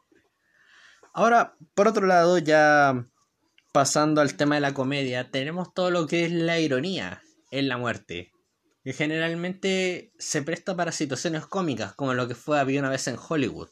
[1.12, 3.07] Ahora, por otro lado, ya
[3.70, 7.77] pasando al tema de la comedia, tenemos todo lo que es la ironía en la
[7.77, 8.33] muerte.
[8.83, 13.18] Que generalmente se presta para situaciones cómicas, como lo que fue Había una vez en
[13.18, 13.68] Hollywood,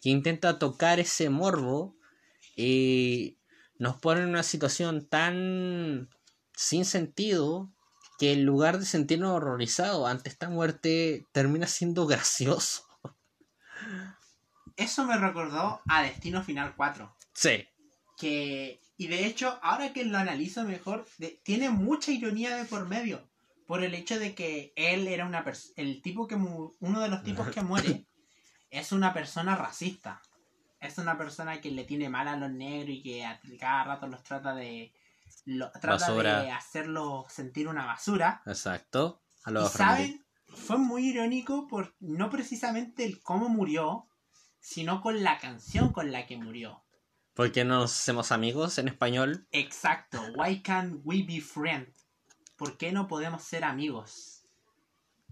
[0.00, 1.96] que intenta tocar ese morbo
[2.56, 3.38] y
[3.78, 6.08] nos pone en una situación tan
[6.56, 7.70] sin sentido
[8.18, 12.82] que en lugar de sentirnos horrorizados ante esta muerte termina siendo gracioso.
[14.76, 17.14] Eso me recordó a Destino Final 4.
[17.34, 17.66] Sí,
[18.18, 22.86] Que, y de hecho, ahora que lo analizo mejor, de- tiene mucha ironía de por
[22.86, 23.28] medio.
[23.66, 25.74] Por el hecho de que él era una persona.
[25.76, 26.36] El tipo que.
[26.36, 28.06] mu- Uno de los tipos que muere
[28.70, 30.22] es una persona racista.
[30.80, 34.06] Es una persona que le tiene mal a los negros y que a cada rato
[34.06, 34.92] los trata de.
[35.44, 36.42] Lo, trata Basura.
[36.42, 38.42] de hacerlos sentir una basura.
[38.46, 39.22] exacto.
[39.44, 44.08] A los saben, fue muy irónico por no precisamente el cómo murió,
[44.60, 46.84] sino con la canción con la que murió.
[47.34, 49.46] ¿Por qué no nos hacemos amigos en español?
[49.52, 52.08] Exacto, why can't we be friends?
[52.56, 54.46] ¿Por qué no podemos ser amigos?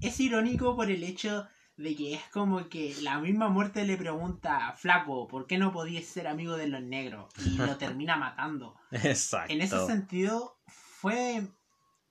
[0.01, 4.73] Es irónico por el hecho de que es como que la misma muerte le pregunta,
[4.79, 7.33] flaco, ¿por qué no podías ser amigo de los negros?
[7.45, 8.77] Y lo termina matando.
[8.93, 9.53] Exacto.
[9.53, 11.49] En ese sentido, fue.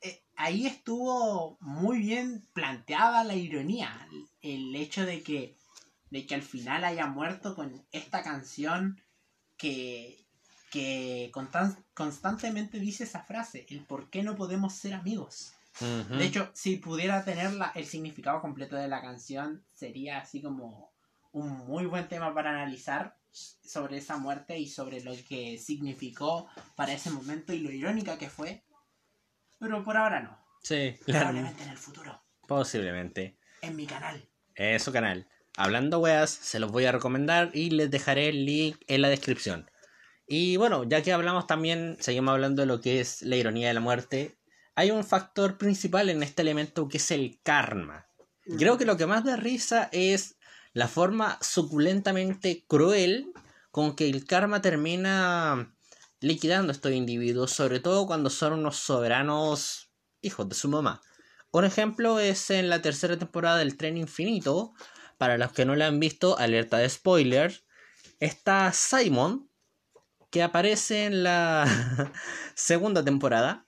[0.01, 4.07] eh, ahí estuvo muy bien planteada la ironía.
[4.41, 5.55] El hecho de que,
[6.09, 9.01] de que al final haya muerto con esta canción
[9.57, 10.25] que,
[10.71, 15.53] que constan- constantemente dice esa frase: el por qué no podemos ser amigos.
[15.79, 20.93] De hecho, si pudiera tener la- el significado completo de la canción, sería así como
[21.31, 26.93] un muy buen tema para analizar sobre esa muerte y sobre lo que significó para
[26.93, 28.63] ese momento y lo irónica que fue.
[29.59, 30.37] Pero por ahora no.
[30.61, 31.25] Sí, claro.
[31.27, 32.23] Probablemente en el futuro.
[32.47, 33.37] Posiblemente.
[33.61, 34.29] En mi canal.
[34.55, 35.27] En su canal.
[35.57, 39.69] Hablando weas, se los voy a recomendar y les dejaré el link en la descripción.
[40.27, 43.73] Y bueno, ya que hablamos también, seguimos hablando de lo que es la ironía de
[43.73, 44.37] la muerte,
[44.75, 48.07] hay un factor principal en este elemento que es el karma.
[48.57, 50.37] Creo que lo que más da risa es
[50.73, 53.31] la forma suculentamente cruel
[53.71, 55.73] con que el karma termina
[56.19, 61.01] liquidando a estos individuos, sobre todo cuando son unos soberanos hijos de su mamá.
[61.51, 64.73] Un ejemplo es en la tercera temporada del Tren Infinito.
[65.17, 67.63] Para los que no la han visto, alerta de spoiler.
[68.19, 69.49] Está Simon,
[70.31, 71.65] que aparece en la
[72.55, 73.62] segunda temporada.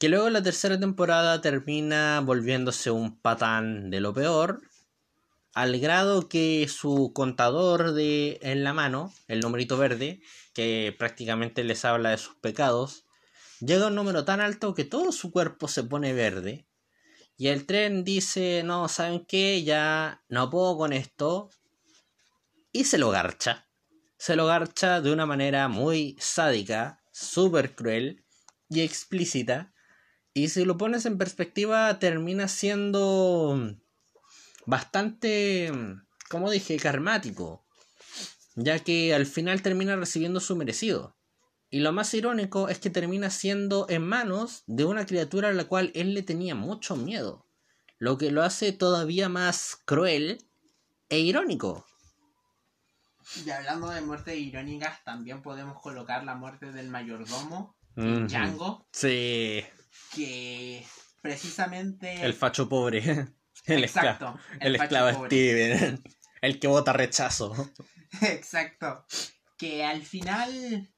[0.00, 4.62] Que luego la tercera temporada termina volviéndose un patán de lo peor.
[5.52, 10.22] Al grado que su contador de en la mano, el numerito verde,
[10.54, 13.04] que prácticamente les habla de sus pecados,
[13.60, 16.66] llega a un número tan alto que todo su cuerpo se pone verde.
[17.36, 19.62] Y el tren dice, no, ¿saben qué?
[19.64, 21.50] Ya no puedo con esto.
[22.72, 23.68] Y se lo garcha.
[24.16, 28.24] Se lo garcha de una manera muy sádica, súper cruel
[28.70, 29.74] y explícita.
[30.32, 33.76] Y si lo pones en perspectiva, termina siendo
[34.66, 35.72] bastante,
[36.28, 37.64] como dije, karmático.
[38.54, 41.16] Ya que al final termina recibiendo su merecido.
[41.70, 45.64] Y lo más irónico es que termina siendo en manos de una criatura a la
[45.64, 47.46] cual él le tenía mucho miedo,
[47.98, 50.44] lo que lo hace todavía más cruel
[51.08, 51.86] e irónico.
[53.44, 58.86] Y hablando de muertes irónicas, también podemos colocar la muerte del mayordomo, Django.
[58.92, 59.62] Sí.
[60.14, 60.84] Que
[61.22, 62.24] precisamente...
[62.24, 63.00] El facho pobre.
[63.66, 64.38] El Exacto.
[64.58, 66.02] el, esclavo Steven.
[66.40, 67.54] El que vota rechazo.
[68.22, 69.04] Exacto.
[69.58, 70.88] Que al final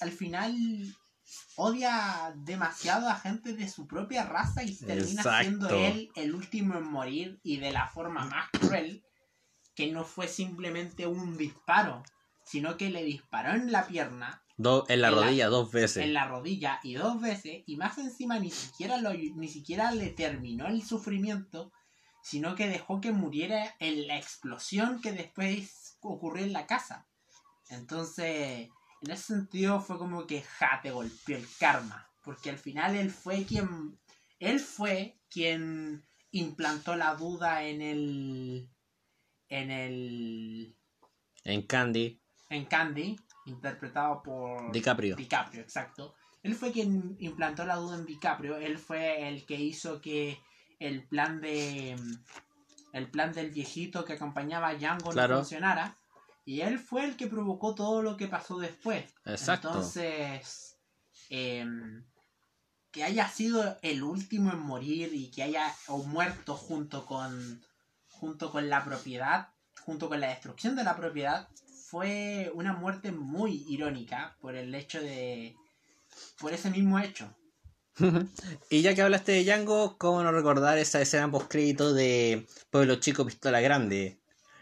[0.00, 0.56] al final
[1.56, 6.84] odia demasiado a gente de su propia raza y termina siendo él el último en
[6.84, 9.04] morir y de la forma más cruel
[9.74, 12.02] que no fue simplemente un disparo,
[12.44, 14.42] sino que le disparó en la pierna.
[14.58, 16.04] En la rodilla dos veces.
[16.04, 20.08] En la rodilla y dos veces y más encima ni siquiera, lo, ni siquiera le
[20.10, 21.72] terminó el sufrimiento,
[22.22, 27.06] sino que dejó que muriera en la explosión que después ocurrió en la casa.
[27.70, 28.68] Entonces,
[29.02, 32.08] en ese sentido fue como que ja, te golpeó el karma.
[32.24, 33.98] Porque al final él fue quien.
[34.38, 38.70] Él fue quien implantó la duda en el.
[39.48, 40.76] En el.
[41.44, 42.20] En Candy.
[42.50, 43.16] En Candy,
[43.48, 44.72] interpretado por.
[44.72, 45.16] DiCaprio.
[45.16, 46.14] DiCaprio, exacto.
[46.42, 48.56] Él fue quien implantó la duda en DiCaprio.
[48.56, 50.40] Él fue el que hizo que
[50.78, 51.96] el plan de.
[52.92, 55.96] El plan del viejito que acompañaba a Django no funcionara.
[56.44, 59.04] Y él fue el que provocó todo lo que pasó después.
[59.26, 59.68] Exacto.
[59.68, 60.78] Entonces,
[61.28, 62.06] em,
[62.90, 65.74] que haya sido el último en morir y que haya
[66.06, 67.62] muerto junto con,
[68.08, 69.50] junto con la propiedad,
[69.82, 71.48] junto con la destrucción de la propiedad,
[71.90, 75.56] fue una muerte muy irónica por el hecho de...
[76.38, 77.34] por ese mismo hecho.
[78.70, 82.96] y ya que hablaste de Django, ¿cómo no recordar esa escena post crédito de Pueblo
[82.96, 84.18] Chico Pistola Grande?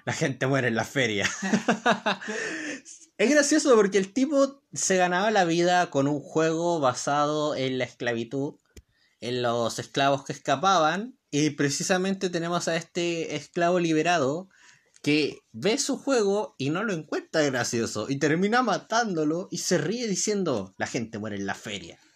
[0.06, 1.28] la gente muere en la feria.
[3.18, 7.84] es gracioso porque el tipo se ganaba la vida con un juego basado en la
[7.84, 8.54] esclavitud,
[9.20, 14.48] en los esclavos que escapaban, y precisamente tenemos a este esclavo liberado
[15.06, 20.08] que ve su juego y no lo encuentra gracioso y termina matándolo y se ríe
[20.08, 22.00] diciendo la gente muere en la feria.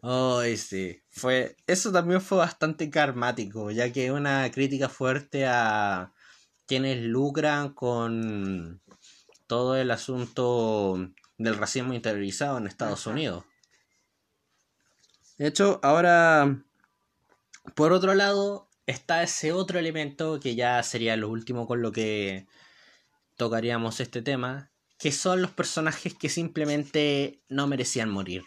[0.00, 1.02] Oh, sí.
[1.08, 6.12] Fue, eso también fue bastante karmático, ya que una crítica fuerte a
[6.66, 8.80] quienes lucran con
[9.48, 13.44] todo el asunto del racismo interiorizado en Estados Unidos.
[15.36, 16.62] De hecho, ahora,
[17.74, 22.46] por otro lado, está ese otro elemento que ya sería lo último con lo que
[23.36, 28.44] tocaríamos este tema, que son los personajes que simplemente no merecían morir.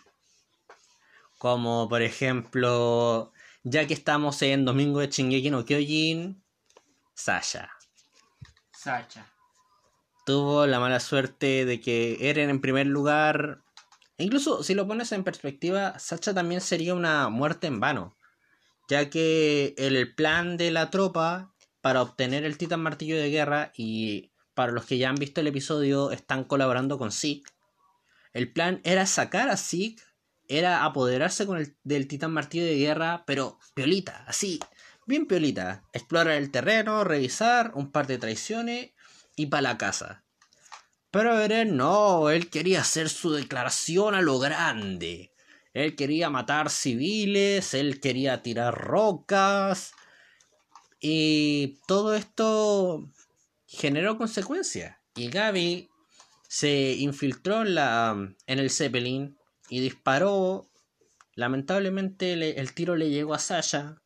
[1.38, 3.32] Como por ejemplo,
[3.64, 6.44] ya que estamos en Domingo de Shingeki no Kyojin,
[7.14, 7.70] Sasha.
[8.72, 9.28] Sacha.
[10.26, 13.62] Tuvo la mala suerte de que Eren en primer lugar.
[14.18, 18.16] E incluso si lo pones en perspectiva, Sacha también sería una muerte en vano.
[18.92, 24.34] Ya que el plan de la tropa para obtener el Titan Martillo de Guerra y
[24.54, 27.50] para los que ya han visto el episodio están colaborando con Zeke.
[28.34, 30.04] El plan era sacar a Zeke,
[30.50, 34.60] era apoderarse con el, del Titan Martillo de Guerra, pero piolita, así,
[35.08, 35.86] bien piolita.
[35.94, 38.92] Explorar el terreno, revisar, un par de traiciones
[39.38, 40.26] y para la casa.
[41.12, 45.31] Pero Eren no, él quería hacer su declaración a lo grande.
[45.74, 49.94] Él quería matar civiles, él quería tirar rocas.
[51.00, 53.10] Y todo esto
[53.66, 54.98] generó consecuencias.
[55.16, 55.90] Y Gaby
[56.48, 59.38] se infiltró en, la, en el Zeppelin
[59.70, 60.70] y disparó.
[61.34, 64.02] Lamentablemente el tiro le llegó a Sasha,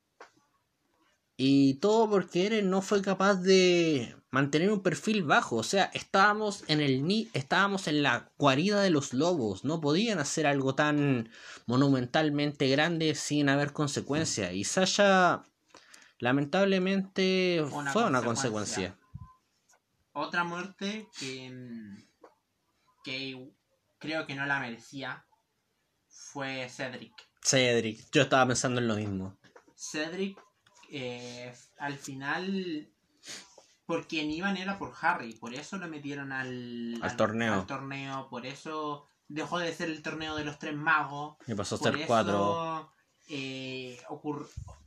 [1.36, 5.56] Y todo porque Eren no fue capaz de mantener un perfil bajo.
[5.56, 9.64] O sea, estábamos en el ni estábamos en la guarida de los lobos.
[9.64, 11.30] No podían hacer algo tan
[11.68, 14.52] monumentalmente grande sin haber consecuencias.
[14.54, 15.42] Y Sasha,
[16.20, 18.98] lamentablemente, fue una consecuencia.
[20.12, 21.54] Otra muerte que,
[23.06, 23.54] que
[24.00, 25.26] creo que no la merecía
[26.10, 27.14] fue Cedric.
[27.42, 29.38] Cedric, yo estaba pensando en lo mismo.
[29.78, 30.38] Cedric
[30.92, 32.90] eh, al final
[33.86, 37.66] por quien iban era por Harry, por eso lo metieron al, torneo.
[37.66, 41.38] torneo, por eso dejó de ser el torneo de los tres magos.
[41.48, 42.92] Y pasó a ser cuatro.
[43.28, 44.00] Eh,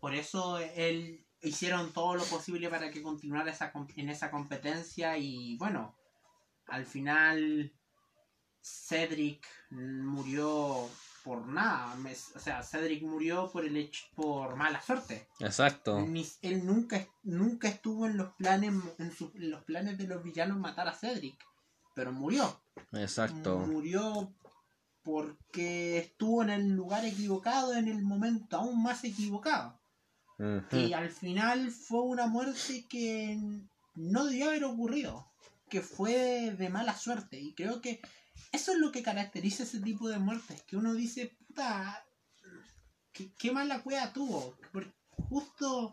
[0.01, 5.57] por eso él hicieron todo lo posible para que continuara esa, en esa competencia y
[5.57, 5.97] bueno,
[6.67, 7.73] al final
[8.61, 10.89] Cedric murió
[11.29, 11.95] por nada.
[12.35, 15.29] o sea, Cedric murió por el hecho, por mala suerte.
[15.41, 15.99] Exacto.
[16.41, 19.13] Él, nunca, nunca estuvo en los planes, en,
[19.51, 21.39] los planes de los villanos matar a Cedric.
[21.95, 22.63] Pero murió.
[22.93, 23.59] Exacto.
[23.59, 24.33] Murió
[25.03, 29.79] porque estuvo en el lugar equivocado, en el momento aún más equivocado.
[30.73, 33.39] Y al final fue una muerte que
[33.97, 35.31] no debió haber ocurrido.
[35.69, 37.39] Que fue de mala suerte.
[37.39, 38.01] Y creo que
[38.53, 42.05] eso es lo que caracteriza ese tipo de muertes, que uno dice, puta,
[43.13, 45.93] qué, mala cueva tuvo, porque justo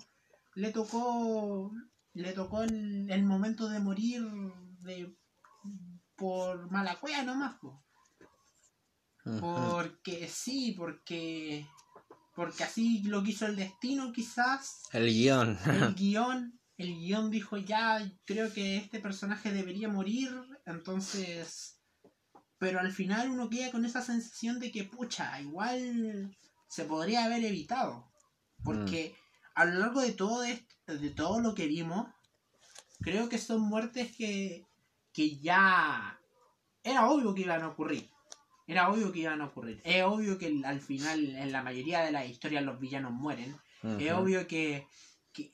[0.56, 1.72] le tocó,
[2.14, 4.24] le tocó el, momento de morir
[4.80, 5.16] de,
[6.16, 7.58] por mala cueva nomás,
[9.40, 11.68] porque sí, porque
[12.36, 14.84] porque así lo quiso el destino quizás.
[14.92, 15.58] El guion.
[15.66, 16.60] El guion.
[16.78, 20.30] El guion dijo ya, creo que este personaje debería morir,
[20.66, 21.75] entonces
[22.58, 26.36] pero al final uno queda con esa sensación de que, pucha, igual
[26.68, 28.12] se podría haber evitado.
[28.64, 29.52] Porque mm.
[29.56, 32.08] a lo largo de todo, de todo lo que vimos,
[33.02, 34.66] creo que son muertes que,
[35.14, 36.20] que ya
[36.84, 38.10] era obvio que iban a ocurrir.
[38.68, 39.82] Era obvio que iban a ocurrir.
[39.84, 43.56] Es obvio que al final, en la mayoría de las historias, los villanos mueren.
[44.00, 44.88] Es obvio que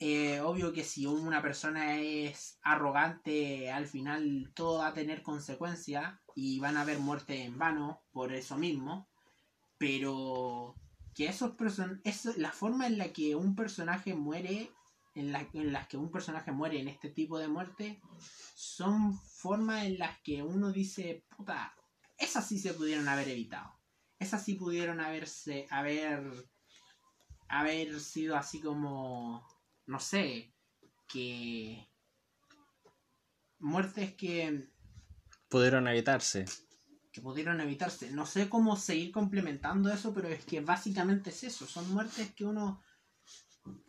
[0.00, 6.14] eh, obvio que si una persona es arrogante, al final todo va a tener consecuencias
[6.34, 9.08] y van a haber muerte en vano por eso mismo.
[9.78, 10.74] Pero
[11.14, 14.70] que esos person es la forma en la que un personaje muere,
[15.14, 18.00] en, la, en las que un personaje muere en este tipo de muerte,
[18.54, 21.74] son formas en las que uno dice, puta,
[22.18, 23.74] esas sí se pudieron haber evitado.
[24.18, 26.48] Esas sí pudieron haberse, haber,
[27.48, 29.44] haber sido así como
[29.86, 30.54] no sé,
[31.08, 31.88] que
[33.58, 34.68] muertes que
[35.52, 36.46] pudieron evitarse.
[37.12, 38.10] Que pudieron evitarse.
[38.10, 41.66] No sé cómo seguir complementando eso, pero es que básicamente es eso.
[41.66, 42.82] Son muertes que uno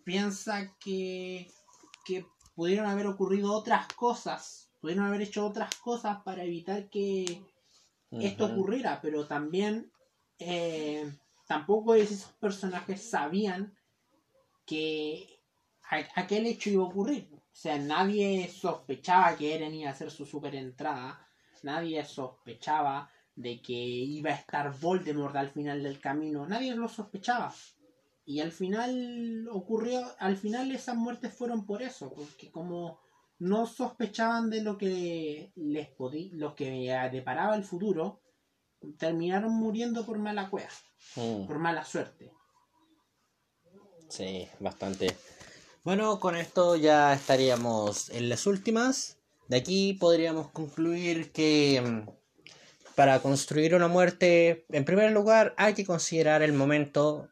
[0.03, 1.49] piensa que,
[2.05, 4.69] que pudieron haber ocurrido otras cosas.
[4.81, 7.41] Pudieron haber hecho otras cosas para evitar que
[8.11, 9.89] esto ocurriera, pero también
[10.37, 11.09] eh,
[11.47, 13.73] tampoco esos personajes sabían
[14.65, 15.39] que
[16.15, 17.29] aquel hecho iba a ocurrir.
[17.33, 21.25] O sea, nadie sospechaba que Eren iba a hacer su super entrada.
[21.63, 26.45] Nadie sospechaba de que iba a estar Voldemort al final del camino.
[26.45, 27.53] Nadie lo sospechaba.
[28.25, 32.99] Y al final ocurrió, al final esas muertes fueron por eso, porque como
[33.39, 36.69] no sospechaban de lo que les podía, lo que
[37.11, 38.21] deparaba el futuro,
[38.97, 40.69] terminaron muriendo por mala cueva,
[41.15, 41.47] mm.
[41.47, 42.31] por mala suerte.
[44.07, 45.17] Sí, bastante
[45.83, 49.17] bueno, con esto ya estaríamos en las últimas.
[49.47, 52.09] De aquí podríamos concluir que mm,
[52.95, 57.29] para construir una muerte, en primer lugar hay que considerar el momento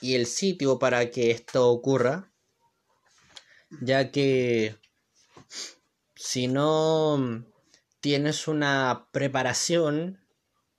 [0.00, 2.32] y el sitio para que esto ocurra,
[3.80, 4.76] ya que
[6.14, 7.44] si no mm,
[8.00, 10.20] tienes una preparación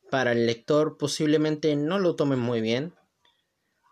[0.09, 2.93] para el lector, posiblemente no lo tomen muy bien.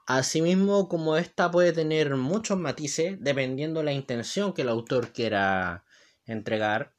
[0.05, 5.85] Asimismo, como esta puede tener muchos matices dependiendo de la intención que el autor quiera
[6.25, 6.93] entregar.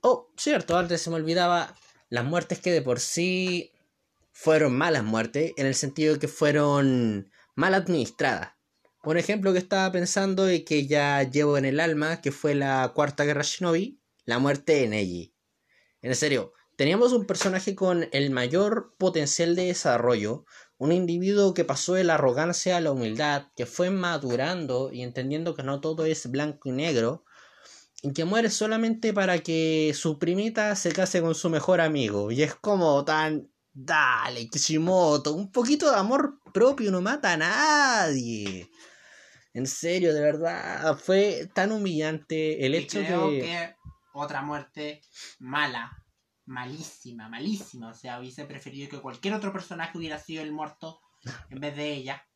[0.00, 1.74] Oh, cierto, antes se me olvidaba
[2.08, 3.72] las muertes que de por sí
[4.32, 8.52] fueron malas muertes, en el sentido de que fueron mal administradas.
[9.02, 12.92] Un ejemplo que estaba pensando y que ya llevo en el alma, que fue la
[12.94, 15.34] Cuarta Guerra Shinobi, la muerte de Neji.
[16.02, 20.44] En serio, teníamos un personaje con el mayor potencial de desarrollo,
[20.76, 25.54] un individuo que pasó de la arrogancia a la humildad, que fue madurando y entendiendo
[25.54, 27.24] que no todo es blanco y negro,
[28.14, 32.30] que muere solamente para que su primita se case con su mejor amigo.
[32.30, 33.50] Y es como tan...
[33.78, 38.70] Dale, Kishimoto, un poquito de amor propio no mata a nadie.
[39.52, 43.40] En serio, de verdad, fue tan humillante el Y hecho creo de...
[43.40, 43.76] que
[44.14, 45.02] otra muerte
[45.38, 46.04] mala,
[46.46, 47.90] malísima, malísima.
[47.90, 51.00] O sea, hubiese preferido que cualquier otro personaje hubiera sido el muerto
[51.50, 52.26] en vez de ella.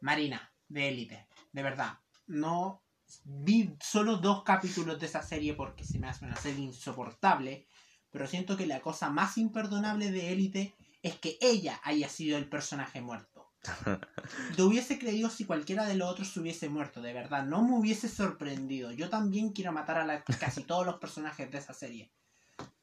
[0.00, 1.94] Marina, de élite, de verdad.
[2.28, 2.84] No
[3.24, 7.66] vi solo dos capítulos de esa serie porque se me hace una serie insoportable.
[8.10, 12.48] Pero siento que la cosa más imperdonable de élite es que ella haya sido el
[12.48, 13.52] personaje muerto.
[14.56, 17.44] Lo hubiese creído si cualquiera de los otros se hubiese muerto, de verdad.
[17.44, 18.90] No me hubiese sorprendido.
[18.92, 22.12] Yo también quiero matar a la- casi todos los personajes de esa serie.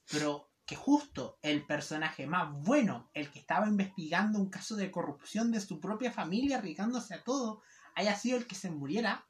[0.10, 5.52] Pero que justo el personaje más bueno, el que estaba investigando un caso de corrupción
[5.52, 7.62] de su propia familia, arriesgándose a todo,
[7.96, 9.27] haya sido el que se muriera.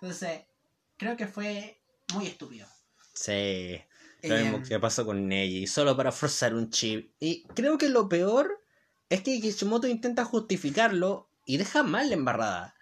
[0.00, 0.42] Entonces,
[0.96, 1.82] creo que fue
[2.14, 2.66] muy estúpido.
[3.14, 3.80] Sí,
[4.22, 7.12] lo Eh, mismo que pasó con Neji, solo para forzar un chip.
[7.18, 8.62] Y creo que lo peor
[9.08, 12.74] es que Kishimoto intenta justificarlo y deja mal la embarrada.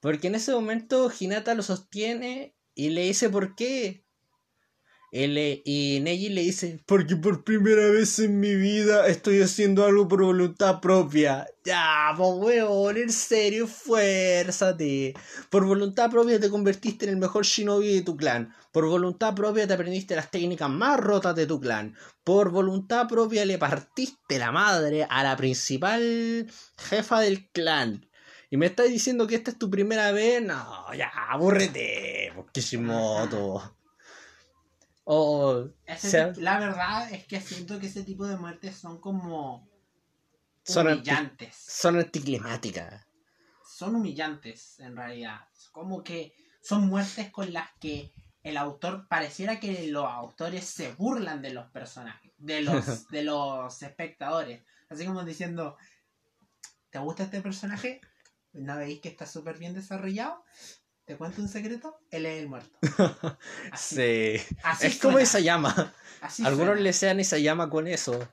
[0.00, 4.04] Porque en ese momento Hinata lo sostiene y le dice por qué.
[5.10, 10.06] Él y Neji le dice, porque por primera vez en mi vida estoy haciendo algo
[10.06, 11.46] por voluntad propia.
[11.64, 15.14] Ya, pues weón, en serio, fuérzate.
[15.48, 18.54] Por voluntad propia te convertiste en el mejor shinobi de tu clan.
[18.70, 21.96] Por voluntad propia te aprendiste las técnicas más rotas de tu clan.
[22.22, 26.46] Por voluntad propia le partiste la madre a la principal
[26.76, 28.06] jefa del clan.
[28.50, 30.42] Y me estás diciendo que esta es tu primera vez.
[30.42, 33.77] No, ya, aburrete, Kishimoto.
[35.10, 39.66] O sea- la verdad es que siento que ese tipo de muertes son como
[40.64, 41.54] Son anti- humillantes.
[41.56, 43.06] son anticlimáticas.
[43.66, 45.40] son humillantes en realidad.
[45.72, 51.40] Como que son muertes con las que el autor pareciera que los autores se burlan
[51.42, 52.68] de los personajes, de los,
[53.10, 54.62] de los espectadores.
[54.90, 55.76] Así como diciendo,
[56.90, 58.00] ¿te gusta este personaje?
[58.52, 60.42] ¿No veis que está súper bien desarrollado?
[61.08, 61.98] ¿Te cuento un secreto?
[62.10, 62.70] Él es el muerto.
[63.72, 64.56] Así, Sí.
[64.62, 65.94] así Es como esa llama.
[66.20, 66.82] así Algunos suena.
[66.82, 68.28] le sean esa llama con eso.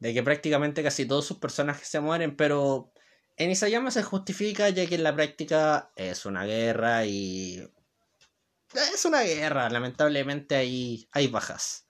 [0.00, 2.92] De que prácticamente casi todos sus personajes se mueren, pero
[3.36, 7.62] en esa llama se justifica ya que en la práctica es una guerra y...
[8.74, 11.86] Es una guerra, lamentablemente hay, hay bajas.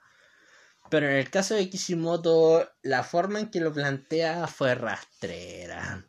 [0.90, 6.06] Pero en el caso de Kishimoto, la forma en que lo plantea fue rastrera.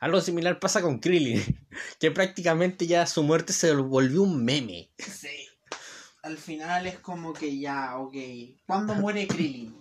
[0.00, 1.42] Algo similar pasa con Krillin,
[2.00, 4.92] que prácticamente ya su muerte se volvió un meme.
[4.98, 5.48] Sí.
[6.22, 8.14] Al final es como que ya, ok.
[8.66, 9.76] ¿Cuándo muere Krillin?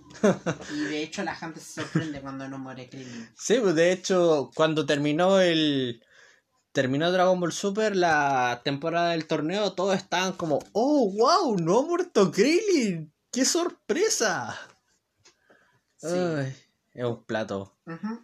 [0.73, 3.29] Y de hecho la gente se sorprende cuando no muere Krillin.
[3.35, 6.03] Sí, pues de hecho, cuando terminó el.
[6.71, 11.57] Terminó Dragon Ball Super, la temporada del torneo, todos estaban como, ¡Oh, wow!
[11.57, 13.13] ¡No ha muerto Krillin!
[13.31, 14.59] ¡Qué sorpresa!
[15.95, 16.07] Sí.
[16.09, 16.53] Ay,
[16.93, 17.77] es un plato.
[17.85, 18.19] Ujú.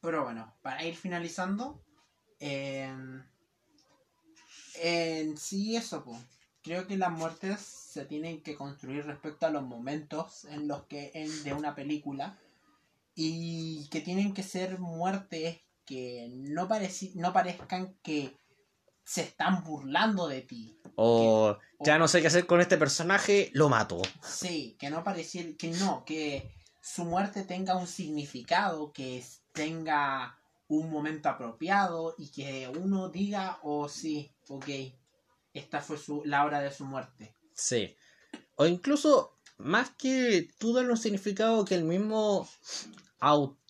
[0.00, 1.82] Pero bueno, para ir finalizando,
[2.38, 2.90] eh,
[4.82, 6.18] en sí eso, po.
[6.62, 11.10] creo que las muertes se tienen que construir respecto a los momentos en los que
[11.14, 12.38] en, de una película
[13.14, 18.36] y que tienen que ser muertes que no, pareci- no parezcan que
[19.04, 20.78] se están burlando de ti.
[20.94, 24.00] O ya no sé qué hacer con este personaje, lo mato.
[24.22, 26.48] Sí, que no pareciera, que no, que
[26.80, 30.38] su muerte tenga un significado, que es- tenga
[30.68, 34.68] un momento apropiado y que uno diga, oh sí, ok,
[35.52, 37.34] esta fue su, la hora de su muerte.
[37.54, 37.96] Sí.
[38.56, 42.48] O incluso, más que tú darle un significado que el mismo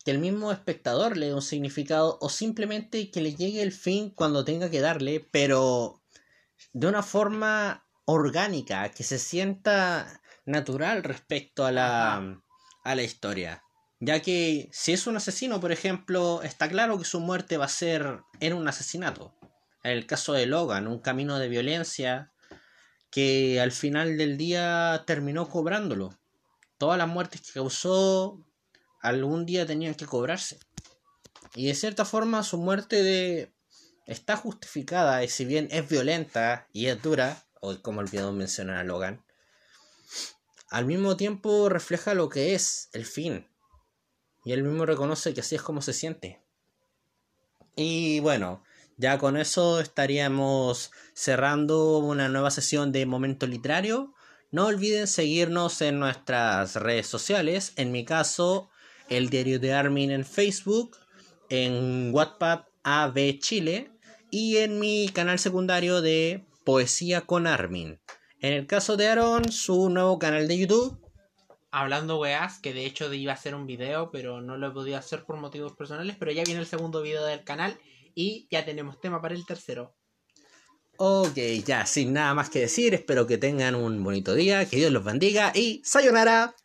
[0.03, 4.09] que el mismo espectador le dé un significado o simplemente que le llegue el fin
[4.09, 6.01] cuando tenga que darle, pero
[6.73, 12.41] de una forma orgánica, que se sienta natural respecto a la, Ajá.
[12.83, 13.63] a la historia.
[14.03, 17.69] Ya que si es un asesino, por ejemplo, está claro que su muerte va a
[17.69, 19.35] ser en un asesinato.
[19.83, 22.31] En el caso de Logan, un camino de violencia
[23.11, 26.17] que al final del día terminó cobrándolo.
[26.79, 28.43] Todas las muertes que causó
[29.01, 30.57] algún día tenían que cobrarse.
[31.53, 33.53] Y de cierta forma su muerte de
[34.07, 38.83] está justificada y si bien es violenta y es dura, o como olvidó mencionar a
[38.83, 39.23] Logan,
[40.71, 43.50] al mismo tiempo refleja lo que es el fin.
[44.43, 46.41] Y él mismo reconoce que así es como se siente.
[47.75, 48.63] Y bueno,
[48.97, 54.13] ya con eso estaríamos cerrando una nueva sesión de Momento Literario.
[54.51, 57.73] No olviden seguirnos en nuestras redes sociales.
[57.77, 58.69] En mi caso,
[59.09, 60.97] el diario de Armin en Facebook,
[61.49, 63.91] en Wattpad AB Chile
[64.29, 67.99] y en mi canal secundario de Poesía con Armin.
[68.39, 71.00] En el caso de Aaron, su nuevo canal de YouTube,
[71.71, 74.97] hablando weas, que de hecho iba a hacer un video, pero no lo he podido
[74.97, 77.79] hacer por motivos personales, pero ya viene el segundo video del canal
[78.13, 79.95] y ya tenemos tema para el tercero.
[80.97, 84.91] Ok, ya, sin nada más que decir, espero que tengan un bonito día, que Dios
[84.91, 86.55] los bendiga y sayonara.